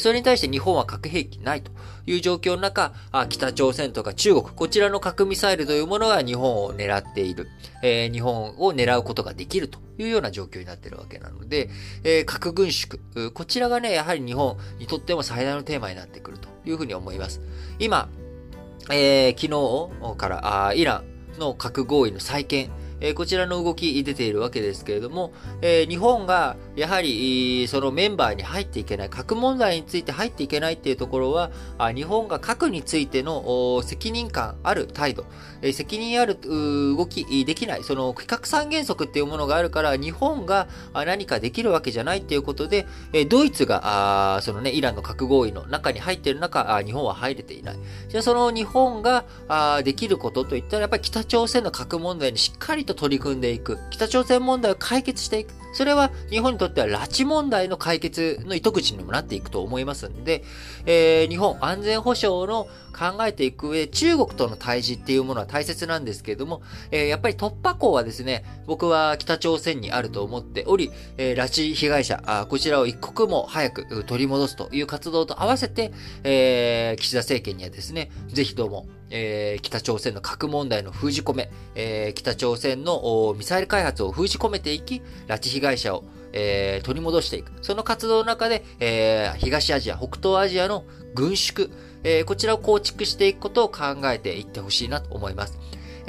[0.00, 1.70] それに対して日本は核兵器ないと
[2.06, 2.92] いう状況の中、
[3.28, 7.48] 北朝鮮とか中国、こちらの核ミサイルというものが日本を狙っている、
[7.82, 11.70] え日本を狙うことができるというような状況になっているわけなので、
[12.04, 13.00] え核軍縮、
[13.32, 17.40] こちらがね、やはり日本にとっても最大のテーマになってくるというふうに思います。
[17.78, 18.10] 今、
[18.90, 21.02] えー、昨日からあイラ
[21.36, 25.32] ンの核合意の再建、え、こちらの動き出ているわけですけれども、
[25.62, 35.24] え、日本がやはりそのメンバーに入っていけない、核問題について入っていけないっていうところは、あ日本が核についての責任感ある態度、
[35.62, 47.78] え、責任ある動きできない、その非核三原則っていうものがあるから、日本が何かできるわけじゃないっていうことで、えドイツがあそのね、イランの核合意の中に入っている中、あ日本は入れていない。
[48.08, 53.78] じゃあその日本があできることといったら、やっぱり北朝鮮の核問題にしっかりと取り組んでいく。
[53.90, 55.57] 北朝鮮問題を解決していく。
[55.72, 60.44] それは日本にとっては拉致問題の解決の糸口にもなっていくと思いますんで、
[60.86, 75.92] えー、日本安全保障の考えていく上、中国との対峙っていうものは大切なんですけれども、えー、やっぱり突破口はですね、僕は北朝鮮にあると思っており、えー、拉致被害者あ、こちらを一刻も早く取り戻すという活動と合わせて、
[76.24, 87.52] えー、岸田政権にはですね、ぜひどうも、えー、北朝鮮の核問題の封じ込め、えー、北朝鮮のミサイル開発を封じ込めていき、拉致被害者を、えー、取り戻していく。
[87.62, 91.68] その活動の中で、えー、東アジア、北東アジアの軍縮、
[92.04, 95.58] えー、こちらを構築していくことを考えていってほしいなと思います。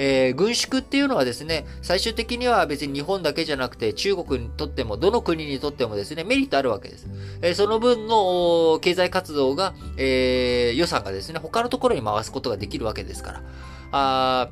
[0.01, 7.07] えー、軍縮っていうのはですね、最終的には別に日本だけじゃなくて中国にとっても、どの国にとってもですね、メリットあるわけです。
[7.41, 13.43] えー、その分の経済活動が、えー、予算がですね、他のところに回すことができるわけですから。
[13.91, 14.49] あ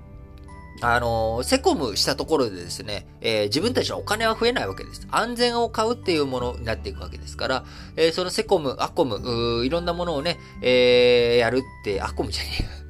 [0.82, 5.08] あの、セコムしたところでですね、えー、自分たちのお金は増えないわけです。
[5.10, 12.50] 安全を買うっていうものになっていくわけですから、えー、そのセコム、アコム、いろんなものをね、えー、やるって、アコムじゃね
[12.84, 12.87] え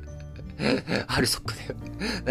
[1.08, 1.66] アルソックだ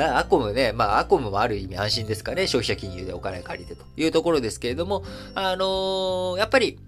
[0.04, 0.16] よ。
[0.16, 2.46] アコムね、まあ、アコムもある意味安心ですかね。
[2.46, 6.78] 消費者金融でお金借りてというところですけれども、あのー、やっぱり、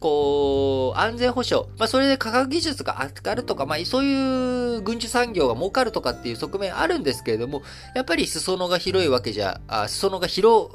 [0.00, 1.68] こう、安全保障。
[1.78, 7.62] まあ、それで科学技術が上がるとか、まあ、そういう軍需産業が儲かるとかっていう側面あるんですけれども、
[7.94, 10.68] やっぱり裾野が広いわけじゃ、あ裾野が広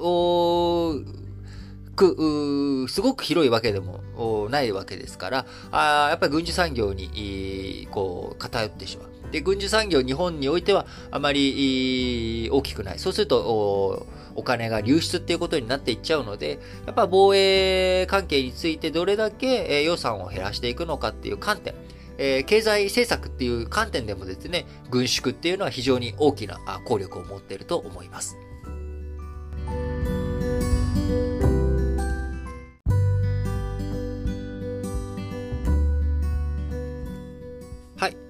[1.96, 9.13] く、すごく広いわけでもないわけですから、あやっぱり軍需産業に、こう、偏ってしまう。
[9.34, 13.00] で、軍需産業日本においてはあまり大きくない。
[13.00, 21.74] そうすると、お金が流出っていうことになっていっちゃうので、やっぱ防衛関係についてどれだけ予算を減らしていくのかっていう観点、
[22.20, 28.38] えー、経済政策っていう観点でもですね、軍縮っていうのは非常に大きな効力を持っていると思います。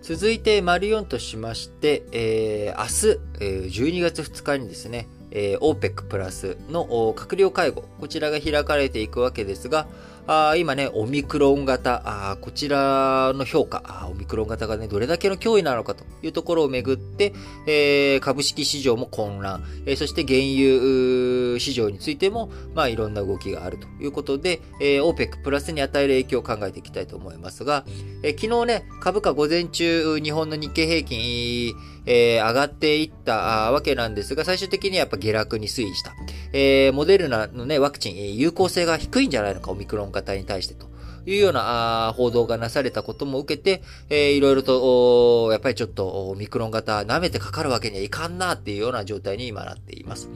[0.04, 9.88] 続いて、丸4としまして、えー、明日、12月2日にですね、えー、OPEC プラスの閣僚会合、こちらが開かれていくわけですが、
[10.26, 17.34] あ今ね、オミクロン型、あこちらの評価あ、オミクロン型がね、どれだけの脅威なのかというところをめぐって、
[17.68, 27.84] えー、株式市場も混乱、えー、そして原油市場についても、まあ、いろんな動きがあるということで、えー、OPEC プラスに与える影響を考えていきたいと思いますが、
[28.24, 36.14] えー、昨日ね、株価午前中、日本の日経平均、えー、上がっていったわけなんですが、最終的にはやっぱ下落に推移した。
[36.52, 40.94] えー、モデルナのね、ワクチン、有効性が低いんじゃないのか、オミクロン型に対してと。
[41.26, 50.30] いうような報道がなされたことも受けて、えー、いろいろと、やっぱりちょっとオミクロン型舐めてかかるわけにはいかんなっていうような状態に今なっています。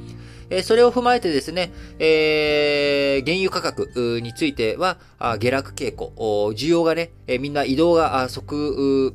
[0.49, 4.97] えー、それを踏まえてですね、えー、原油価格については、
[5.39, 6.13] 下落傾向、
[6.55, 9.13] 需要がね、みんな移動が即、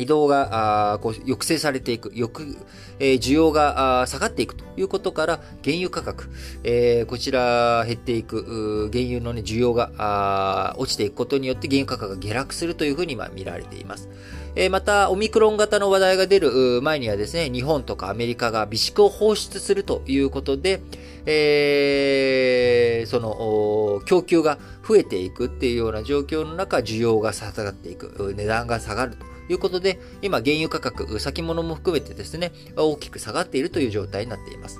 [0.00, 2.56] 移動が、こう抑制されていく、抑
[2.98, 6.28] え、需要が下がっていくということから、原油価格、
[6.64, 14.08] え、こちら減っていく、原油の、ね、需要が落ちていくことによって原油価格が下落するというふうにま見られています。
[14.56, 20.80] え、また、オミクロン型の話題が出る前にはですね、日本とかアメリカが備蓄を放出するということで、
[21.26, 34.78] え、その、供給が増えていくっていうような状況の中、需要が下がっていく、値段が下がるということで、今、原油価格、先物も含めてですね、大きく下がっているという状態になっています。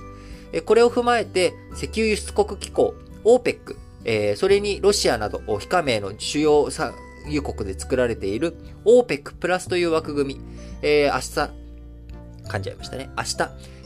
[0.65, 2.95] これを踏まえて、石油輸出国機構、
[3.25, 6.95] OPEC、え、それにロシアなど非加盟の主要産
[7.27, 10.41] 油国で作られている OPEC プラスという枠組み、
[10.83, 13.11] えー、明日、噛んじゃいましたね。
[13.17, 13.37] 明日、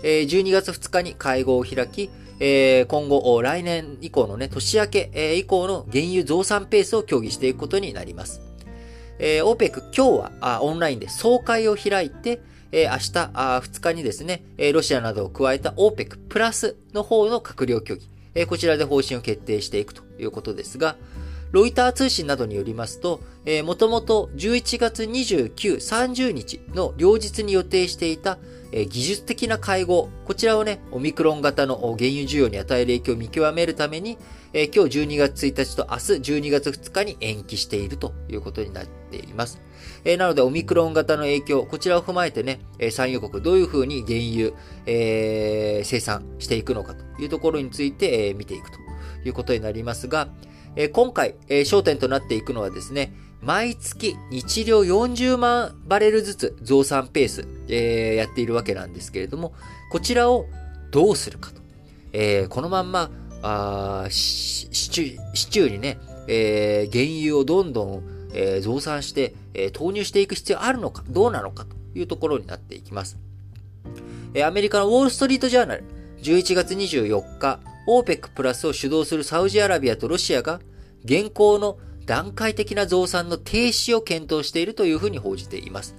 [0.03, 2.11] えー、12月2日に会合を開き、
[2.41, 8.44] え、今後、来年以降のね、年明け、以降の原油増産ペースを協議していくことになります。
[9.27, 20.97] えー、OPEC 今日はあオンラインで総会を開いて、えー、明日2日にですね、え、ロシアなどを加えた OPEC プラスの方の閣僚協議、え、こちらで方針を決定していくということですが、
[21.53, 28.37] ロイター通信などによりますと、えー、もともと11月29、30日の両日に予定していた、
[28.77, 34.19] え、技術的な会合、こちらをね、オミクロン型の原油需要に与える影響を見極めるために、
[34.53, 36.03] え、今日12月1日と明日
[36.33, 39.61] 12月2日に延期しているということになっています。
[40.05, 44.51] え、なので、オミクロン型の影響、こちらを踏まえてね、え、産油国どういうふうに原油、
[44.87, 48.79] えー、生産していくのかというところについて、え、見ていくと
[49.25, 50.31] いうことになりますが、
[50.75, 53.15] え今回、え焦点となっていくのはですね、
[53.45, 59.53] 毎月日量40万バレルずつ増産ペース、えー、やっているわけなんですけれども、
[59.91, 60.47] こちらを
[60.91, 61.61] どうするかと。
[62.13, 63.11] えー、このまんま、
[63.43, 73.19] あシチュシチューにね、えー、原油をどんどん、えー、増産して、えー、投入していく必要あるのか、どうなのかというところになっていきます。
[74.33, 75.85] えー、アメリカのウォールストリートジャーナル、
[76.23, 80.61] 11月24日、OPEC プラスを主導するサウジアラビアとロシアが
[81.05, 81.77] 現行の
[82.07, 85.95] 段階的な増産の停止を検討しているというふうに報じています。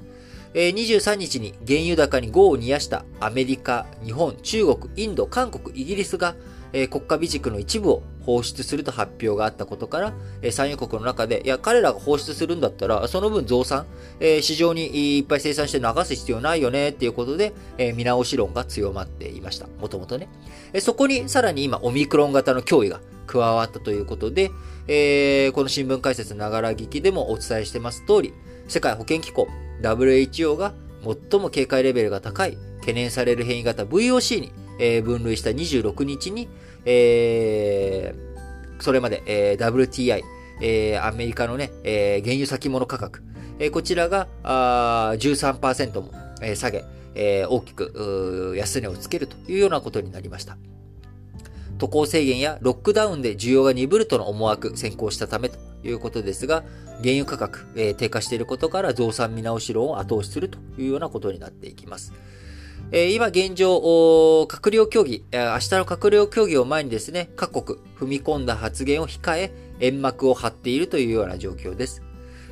[0.53, 6.36] 23日に原油高に業を煮やしたアメリカ、日本、中国、インド、韓国、イギリスが
[6.76, 13.86] え国家備蓄の一部を放出すると発表があったことから、え産油国の中で、いや、彼らが放出するんだったら、その分増産、
[14.20, 19.68] え市場にいっぱい生産して流す必要ないよねっていうことで、え見直し論が強まっていました。
[19.80, 20.28] もともとね。
[20.74, 24.52] えそこにさらに今、オミクロン型の脅威が加わったということで、
[24.88, 28.34] えー、この新聞解説ながら聞きでもお伝えしてます通り、
[28.68, 29.48] 世界保健機構
[29.82, 30.74] WHO が
[31.30, 36.48] 最も警戒レベルが高い懸念される変異型 VOC に、えー、分類した26日に、
[36.86, 40.22] えー、それまで、えー、WTI、
[40.62, 43.24] えー、アメリカのね、えー、原油先物価格、
[43.58, 46.12] えー、こちらがあ13%も、
[46.44, 50.56] えー、下げ、えー、大きく安値をつけるというようなことになりました。
[51.80, 56.64] 渡航制限やロックダウンで需要が鈍るとの思惑先行したためということですが、
[57.02, 62.14] 原油価格、えー、低下していることから増産見直し論を後押しするというようなことになっていきます。
[62.92, 63.78] え、今現状、
[64.48, 65.44] 閣僚協議、明日
[65.76, 72.04] の閣僚協議を前にですね、各国踏み込んだ発言を控え、煙幕を張っているというような状況です。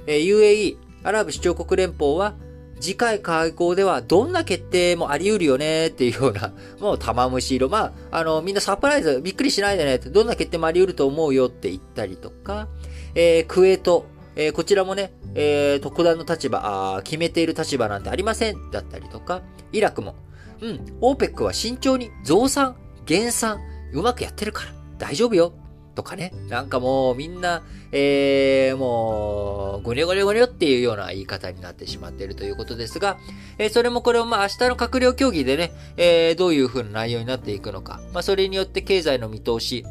[0.08, 2.34] え、UAE、アラブ首長国連邦は、
[2.80, 7.70] 次回会合ではどんな決定もあり得るよねっていうような、もう玉虫色。
[7.70, 12.68] まあ、あの、みんなサプライズ、びっくりしないでね、どんな決定もあり得ると思うよって言ったりとか、
[13.16, 14.06] えー、クエート、
[14.36, 20.16] えー、こちらもね、えー、特段の立場あ、決めている立場なんてありませんだったりとか、イラクも、
[20.64, 23.60] うん、OPEC は慎重に増産、減産、
[23.92, 25.54] うまくやってるから大丈夫よ
[25.94, 26.34] とかね。
[26.48, 33.18] なんかもうみんな、えー、もう、ゴニョゴニョゴニョっていうような言い方になってしまっているということですが、
[33.58, 38.00] えー、それもこれをまあ明日の閣僚協議でね、えー、どういう風な内容になっていくのか。
[38.14, 39.86] まあそれによって経済の見通し、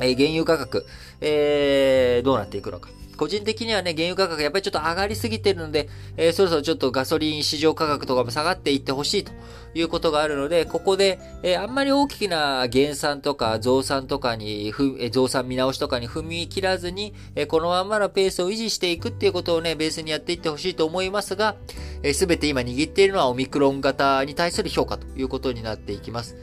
[0.00, 0.86] えー、原油価格、
[1.20, 2.88] えー、どうなっていくのか。
[3.18, 9.32] 個人的にはね、原油価格やっぱりちょっと上がりすぎてるので、えー、そろそろちょっとガソリン市場価格とかも下がっていってほしいと
[9.74, 21.56] いうことがあるので、ここで、えー、あんまり大きな減産とか増産とかに、ふ、増産見直しとかに踏み切らずに、えー、このまんまのペースを維持していくっていうことをね、ベースにやっていってほしいと思いますが、
[22.12, 26.36] す、え、べ、て今握っているのはオミクロン型に対する評価ということになっていきます。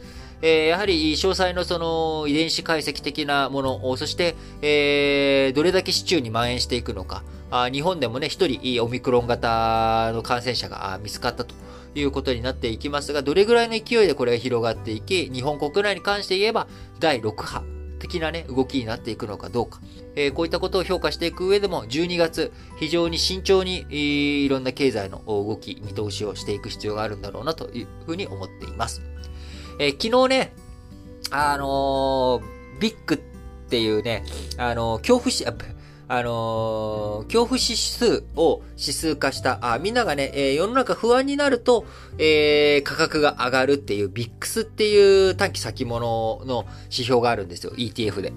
[0.48, 11.56] えー、やはり詳細のその遺伝子解析的なもの、そして、えー、どれだけ市中に蔓延していくのか、あ日本でもね、一人オミクロン型の感染者が見つかったと
[11.96, 16.68] いうことになっていきますが、どれぐらいの勢いでこれが広がっていき、日本国内に関して言えば、
[17.00, 17.64] 第6波、
[17.98, 19.80] 的なね、動きになっていくのかどうか。
[20.16, 29.02] えー、こういったことを評価していく上でも、12月、非常に慎重に、いろんな経済の動き、見通しをしていく必要があるんだろうなというふうに思っています。
[29.80, 30.54] えー、昨日ね、
[31.32, 33.18] あのー、ビッグっ
[33.70, 34.24] ていうね、
[34.58, 35.46] あのー、恐怖し、
[36.08, 41.86] あの、恐怖指数を指数化した、あみんながね、え、世の中不安になると、
[42.20, 48.34] え、価格が上がるっていう、ビックスっていう短期先物の指標があるんですよ、ETF で。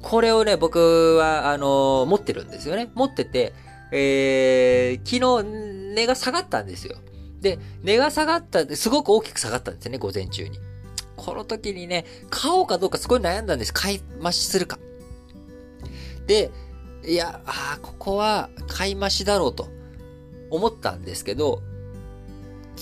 [0.00, 2.90] これをね、僕は、あの持ってるんですよね。
[2.94, 3.52] 持ってて、
[3.90, 5.44] え昨日、
[5.94, 6.96] 値が下がったんですよ。
[7.40, 10.58] で、値が下がった、すごく大きく下がったんですよね、午前中に。
[11.28, 13.74] この時にね、買おうかどうかすごい悩んだんです。
[13.74, 14.78] 買い増しするか。
[16.26, 16.50] で、
[17.04, 19.68] いや、ああ、ここは買い増しだろうと
[20.50, 21.62] 思ったんですけど、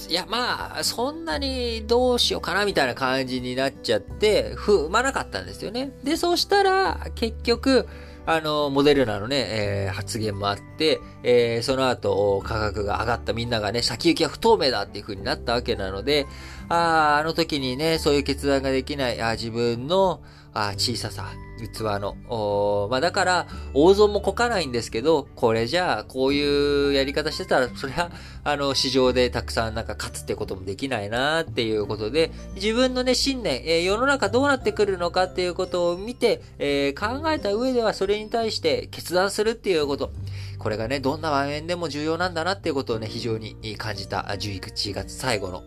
[0.09, 5.93] いや、まあ、そんなにどうしようかなみたいな感じになっちゃって、踏まなかったんですよね。
[6.05, 7.89] で、そしたら、結局、
[8.27, 16.27] あの、モデルナのね、えー、発言もあって、えー、その後、価格が上がったみんながね、先行きは不透明だっていう風になったわけなので、
[16.69, 20.21] ああ、あの時にね、そういう決断ができない、あ自分の、
[20.53, 22.17] あ小ささ、器の。
[22.29, 28.11] おまあだから、大損もこかないんですけど、これじゃあ、こういうやり方してたら、それは、
[28.45, 40.11] あの、市場でたくさんなんか勝つってこともできないなっていうことで、自分のね、信念、えー、世の中どうなってくるのかっていうことを見て、えー、考えた上ではそれに対して決断するっていうこと。
[40.59, 45.63] これがね、どんな場面でも重要なんだなっていうことをね、非常に感じた11月最後の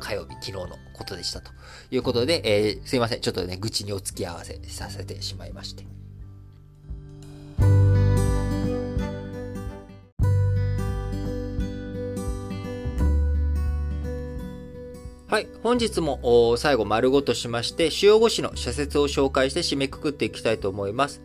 [0.00, 1.50] 火曜日、昨日のことでしたと
[1.90, 3.20] いうことで、えー、すいません。
[3.20, 5.86] ちょっとね、愚痴にお付き合わせさせてしまいまして。
[15.32, 15.48] はい。
[15.62, 21.22] 本日も最後丸ごとしまして、主要語詞の社説を紹介して締めくくっていきたいと思います。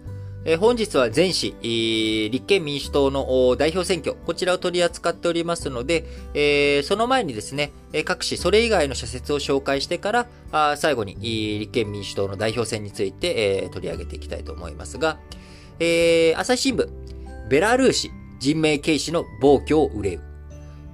[0.60, 7.74] 本日は前市、立憲民主党の代表選挙、こちらを取り扱っておりますので、その前にですね、
[8.06, 11.16] 各市それ以外の社説を紹介してから、最後に
[11.60, 15.20] 立憲民主党の代表選について、取り上げていきたいと思いますが、
[16.38, 16.88] 朝日新聞、
[17.50, 20.22] ベラルーシ人命軽視の暴挙を憂う。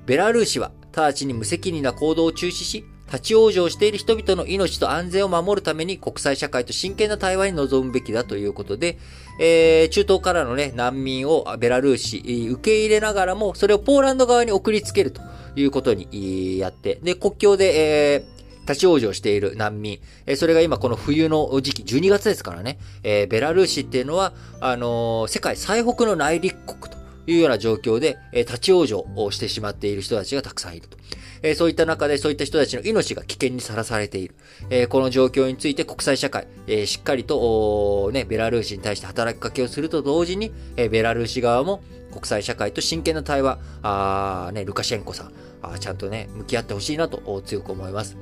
[0.08, 8.98] ベラルーシは直ちに無責任な行動を中止し、立ち往生している人々の命と安全を守るために国際社会と真剣な対話に臨むべきだということで、
[9.40, 15.22] えー、中東からのね、難民をベラルーシ、受け入れながらも、それをポーランド側に送りつけると
[15.56, 20.00] いうことにやって、で、国境で、えー立ち往生している難民。
[20.26, 22.80] えそれが今この冬の時期、12月ですからね。
[23.04, 30.98] えー、ベラルーシっていうのは、あのー、世界最北の内陸国というような状況で、えー、立ち往生をしてしまっている人たちがたくさんいると。
[31.44, 34.34] えそういった中でそういった人たちの命が危険にさらされている。
[34.70, 48.16] えこの状況について国際社会、えしっかりと、ね、ベラルーシに対して働きかけをすると同時に、えベラルーシ側も国際社会と真剣な対話、あね、ルカシェンコさん、あちゃんとね、向き合ってほしいなと強く思います。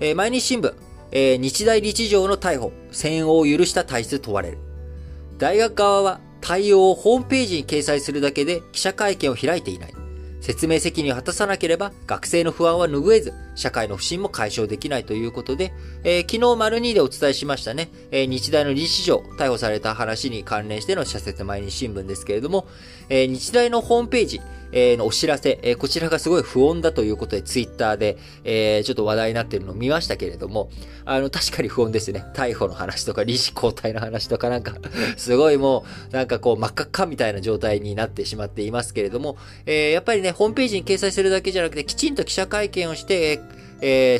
[0.00, 0.74] え毎日新聞、
[1.12, 4.58] え日大理事長の逮捕、戦応を許した体質問われる。
[5.38, 9.99] 大学側は対応をホームページに掲載するだけで記者会見を開いていない。
[10.40, 22.66] 説明責任を果たさなければ学生の不安は拭えず、社会の不信も解消できないということで、えー、昨日丸2でお伝えしましたね、えー、日大の理事長、逮捕された話に関連しての社説毎日新聞ですけれども、
[23.10, 24.40] えー、日大のホームページ、
[24.72, 30.70] えのお知らせ、えこちらがすごい不穏だということでツイッターで、えちょっと話題になっているのを見ましたけれども、
[31.04, 32.24] あの、確かに不穏ですね。
[32.34, 34.76] 逮捕の話とか、理事交代の話とかなんか
[35.16, 39.36] すごいもう、なんかこう、真っ赤っかみたいな状態になってしまっていますけれども、
[39.66, 43.40] えやっぱりね、ホームページに掲載するだけじゃなくて、きちんと記者会見をして、え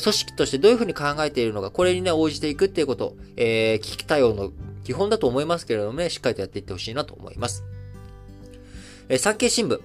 [0.01, 4.53] ー、組織としてどういうふうに考えているのか、これにね、応じていくっていうこと、えー、危機対応の
[4.85, 7.65] 基本だと思いますけれどもね、しっかりとやっていってほしいなと思います。
[9.09, 9.81] えー、産経新聞、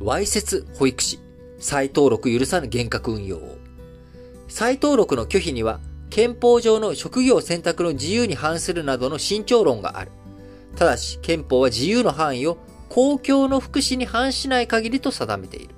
[0.00, 1.18] わいせつ保育士、
[1.58, 3.58] 再登録許さぬ厳格運用を。
[4.48, 5.80] 再登録の拒否には、
[6.10, 10.10] 憲法上の職業選択の自由に反するなどの慎重論がある。
[10.76, 15.74] ただし、憲法は自由の範囲を公共の福祉に反しない限りと定めている。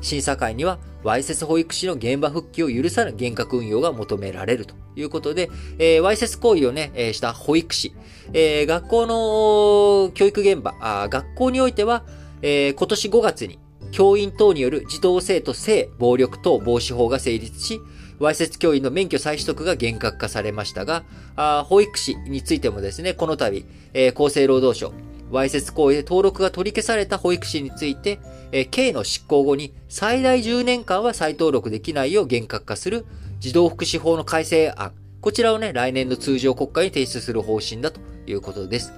[0.00, 7.94] 審査会には、わいせつ保育士の現場復帰を許さぬ厳格運用が求められるということで、えー、わいせつ行為をね、えー、した保育士、
[8.32, 12.04] えー、学校の教育現場、あ学校においては、
[12.42, 13.58] えー、今年5月に
[13.92, 17.80] 教員等による児童生徒性暴力等防止法が成立し、
[18.18, 21.04] わいせつ教員の免許再取得が厳格化されましたが、
[21.36, 24.92] あ保育士についてもですね、この度、えー、厚生労働省、
[25.30, 28.18] わいせつ行為で登録が取り消された保育士について、
[28.52, 33.06] えー、刑の執行後に最大10年間は再登録できないよう厳格化する
[33.40, 38.92] 児童福祉法の改正案、こちらをね、来年の通常国会に提出する方針だということです。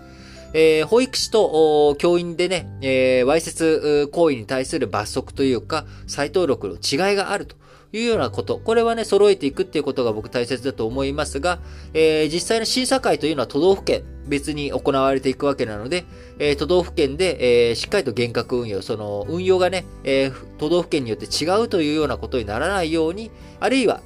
[0.55, 7.57] えー、保育士と教員でね、えー、わいせつ行為に対する罰則というか、再登録の違いがあると
[7.93, 8.59] いうようなこと。
[8.59, 11.59] これはね、揃えていくっていうことが僕大切だと思いますが、
[11.95, 16.05] えー、実際の審査会というのは都道府県別に行われていくわけなので、
[16.39, 23.31] えー、都道府県で、えー、しっかりと厳格運用、その運用がね、え、都道府県によって違うというようなことにならないように、
[23.61, 24.03] あるいは、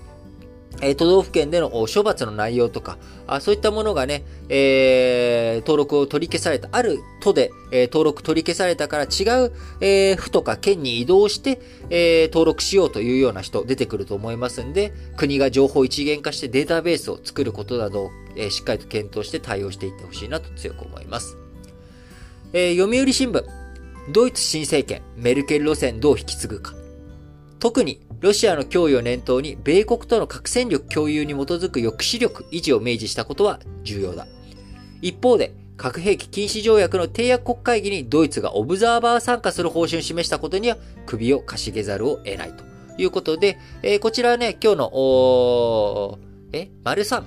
[0.81, 11.61] え都道府県での処罰の内容とか、あそういったものがね、えー、登録を取り消された、ある都で、えー、登録取り消されたから違う、えー、府とか県に移動して、
[11.91, 21.37] え登録しようというような人出てくると思いますんで、国が情報一元化してデータベースを作ることなどを、えしっかりと検討して対応していってほしいなと強く思います。
[22.55, 23.45] え読売新聞、
[24.11, 26.75] ドイツ新政権、メルケル路線どう引き継ぐか。
[27.61, 34.29] 特にロシアの脅威を念頭に、米国との核戦力共有に基づく抑止力維持を明示したことは重要だ。
[35.01, 42.63] 一方で、核兵器禁止条約の締約国会議にドイツがオブザーバー参加する方針を示したことには首をかしげざるを得ないと
[42.97, 46.19] いうことで、えー、こちらはね、今日の、お
[46.53, 47.25] え、丸3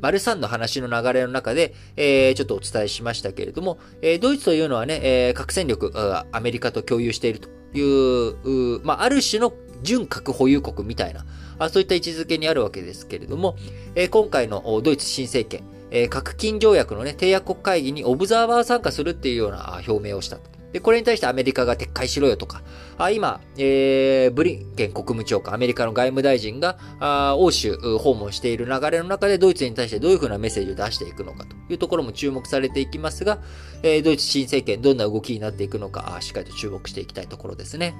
[0.00, 5.90] 丸3の話の流れの中で、えー、ちょっとお伝えしましたけれども、えー、ドイツというのはね、え、核戦力、
[6.30, 9.52] アメリカと共有しているという、うまあ、ある種の
[9.84, 11.24] 準核保有国みたいな、
[11.58, 13.56] あそういった位置づけにあるわけですけれども、
[13.94, 20.54] え、今回のドイツ新政権、え、核禁条約のね、締約国会議にオブザーバー参加するっていうような表明をしたと。
[20.74, 22.62] で、これに対してアメリカが撤回しろよとか、
[22.98, 33.38] あ今、えー、ブリンケン国務長官、アメリカの外務大臣が、あ欧州訪問している流れの中でドイツに対してどういうふうなメッセージを出していくのかというところも注目されていきますが、
[33.84, 37.94] えー、ドイツ新政権どんな動きになっていくのか、あしっかりと注目していきたいところですね。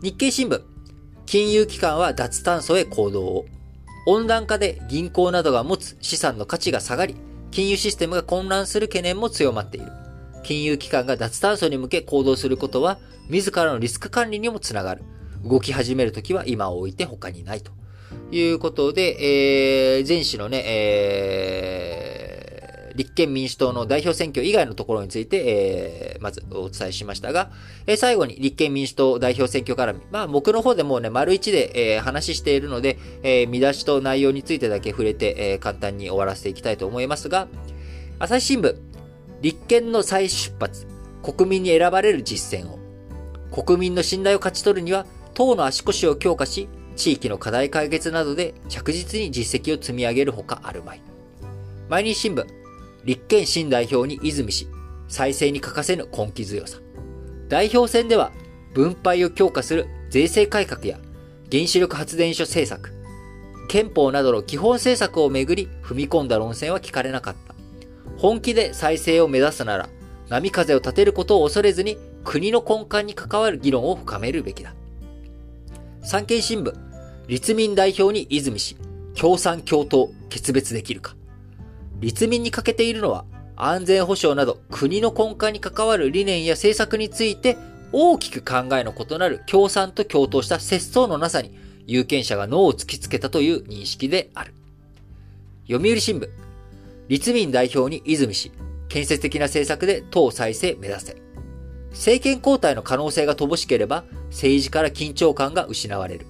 [0.00, 0.62] 日経新聞、
[1.26, 3.46] 金融機関は脱炭素へ行動を。
[4.06, 7.16] 温暖化で銀行などが持つ資産の価値が下がり、
[7.50, 9.90] 金融システムが混乱する懸念も強まっている。
[10.44, 15.02] 金融機関が脱炭素に向け行動することは、自らのリスク管理にもつながる。
[15.44, 17.72] 動き始めるときは今を置いて他にないと
[18.30, 22.37] いうことで、えー、前氏のね、えー
[22.98, 27.52] 立憲民主党の代表選挙以外のところについて、えー、まずお伝えしましたが、
[27.86, 30.00] えー、最後に立憲民主党代表選挙絡み。
[30.10, 37.46] まあ僕の方でもうね、丸一で、えー、話しているので、えー、見出しと内容についてだけ触れて、えー、簡単に終わらせていきたいと思いますが、
[38.18, 38.76] 朝日新聞、
[39.42, 40.88] 立憲の再出発、
[41.22, 42.80] 国民に選ばれる実践を。
[43.52, 51.00] 国民の信頼を勝ち取るには、党の足腰を強化し、地域の課題解決などで着実に実績を積み上げるほかあるまい。
[51.88, 52.44] 毎日新聞、
[53.08, 54.68] 立憲新代表に泉氏、
[55.08, 56.78] 再生に欠かせぬ根気強さ。
[57.48, 58.32] 代表選では、
[58.74, 60.98] 分配を強化する税制改革や
[61.50, 62.92] 原子力発電所政策、
[63.66, 67.54] 憲法などの基本政策をめぐり踏み込んだ論戦は聞かれなかった。
[68.18, 69.88] 本気で再生を目指すなら、
[70.28, 74.74] 波風を立てることを恐れずに国の根幹に関わる議論を深めるべきだ。
[76.02, 76.74] 産経新聞、
[77.26, 78.76] 立民代表に泉氏、
[79.18, 81.16] 共産共闘、決別できるか。
[82.00, 83.24] 立民に欠けているのは、
[83.56, 87.56] 安全保障など国の根幹に関わる理念や政策について
[87.90, 94.54] 大きく考えの異なる共産と共闘した節操のなさに有権者が脳を突きつけたという認識である。
[95.66, 96.28] 読売新聞、
[97.08, 98.52] 立民代表に泉氏、
[98.88, 101.16] 建設的な政策で党再生目指せ。
[101.90, 106.26] 政権交代の可能性が乏しければ政治から緊張感が失われる。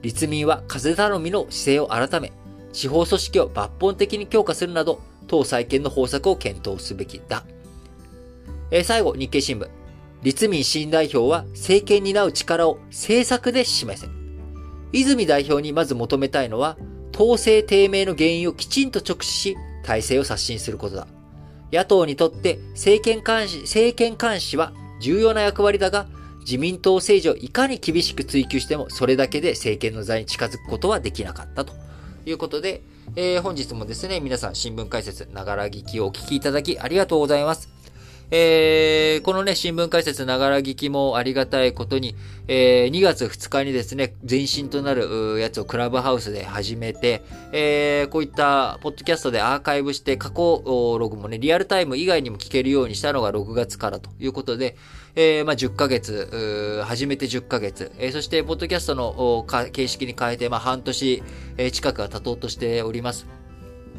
[0.00, 2.32] 立民は風頼みの姿勢を改め、
[2.72, 7.44] 地方組織を抜本的に強化するなど、党再建の方策を検討すべきだ。
[8.70, 9.68] えー、最後、日経新聞。
[10.22, 14.08] 立民新代表は政権に担う力を政策で示せ。
[14.92, 16.76] 泉代表にまず求めたいのは、
[17.14, 21.06] 統制低迷の原因をきちんと直視し、体制を刷新することだ。
[21.72, 26.06] 野党にとって政権監視、政権監視は重要な役割だが、
[26.40, 31.72] 自民党政治をいかに厳しく追求しても、それだけで政権の座に近づくことはできなかったと
[32.26, 32.82] いうことで、
[33.16, 37.68] えー、本日もですね、皆さん新聞解説、ながら聞きをお聞きいただきありがとうございます。
[38.34, 42.16] えー、このね、新聞解説ながら聞きもありがたいことに、
[42.48, 47.22] えー、2月2日にですね、前身となるやつをクラブハウスで始めて、
[47.52, 54.76] えー、こういったポッドキャストでアーカイブして過去ログもね、リアルタイム以外にも聞けるようにしたのが6月からということで、
[55.14, 61.22] えー、まあ、10ヶ月、初めて10ヶ月、えー、そして、ポッドキャストの形式に変えて、まあ、半年、
[61.58, 63.26] えー、近くが経とうとしております。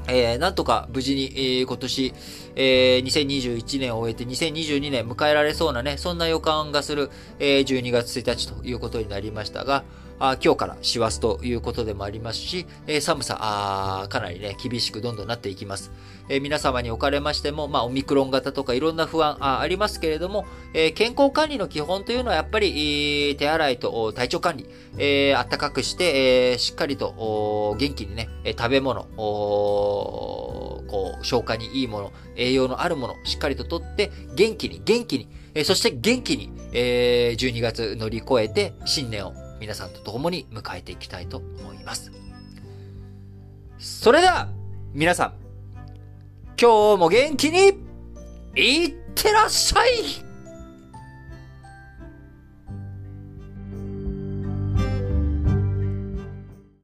[0.07, 2.13] えー、なんとか無事に、えー、今年、
[2.55, 7.09] えー、2021年を終えて2022年迎えられそうなね、そんな予感がする、
[7.39, 9.83] えー、12月1日ということになりましたが、
[10.25, 15.91] あ今日から師走ということでもありますし、え、寒さあ、かなりね、厳しくどんどんなっていきます。
[16.29, 24.65] え、皆様におかれましても、まあ、オミクロン型とかいろんな不安あありますけれども、え、健康管理の基本というのはやっぱり、手洗いと体調管理、
[24.97, 30.85] えー、暖かくして、え、しっかりと元気にね、食べ物、こ
[31.21, 42.11] う、消化にいいもの、栄養のあるもの、しっかりととって、元気に、元気に、え、そして元気に、え、12月乗り越えて、新年を皆さんと共に迎えていきたいと思います。
[43.79, 44.49] それでは、
[44.91, 45.33] 皆さん、
[46.61, 47.81] 今日も元気に、
[48.57, 50.32] いってらっしゃい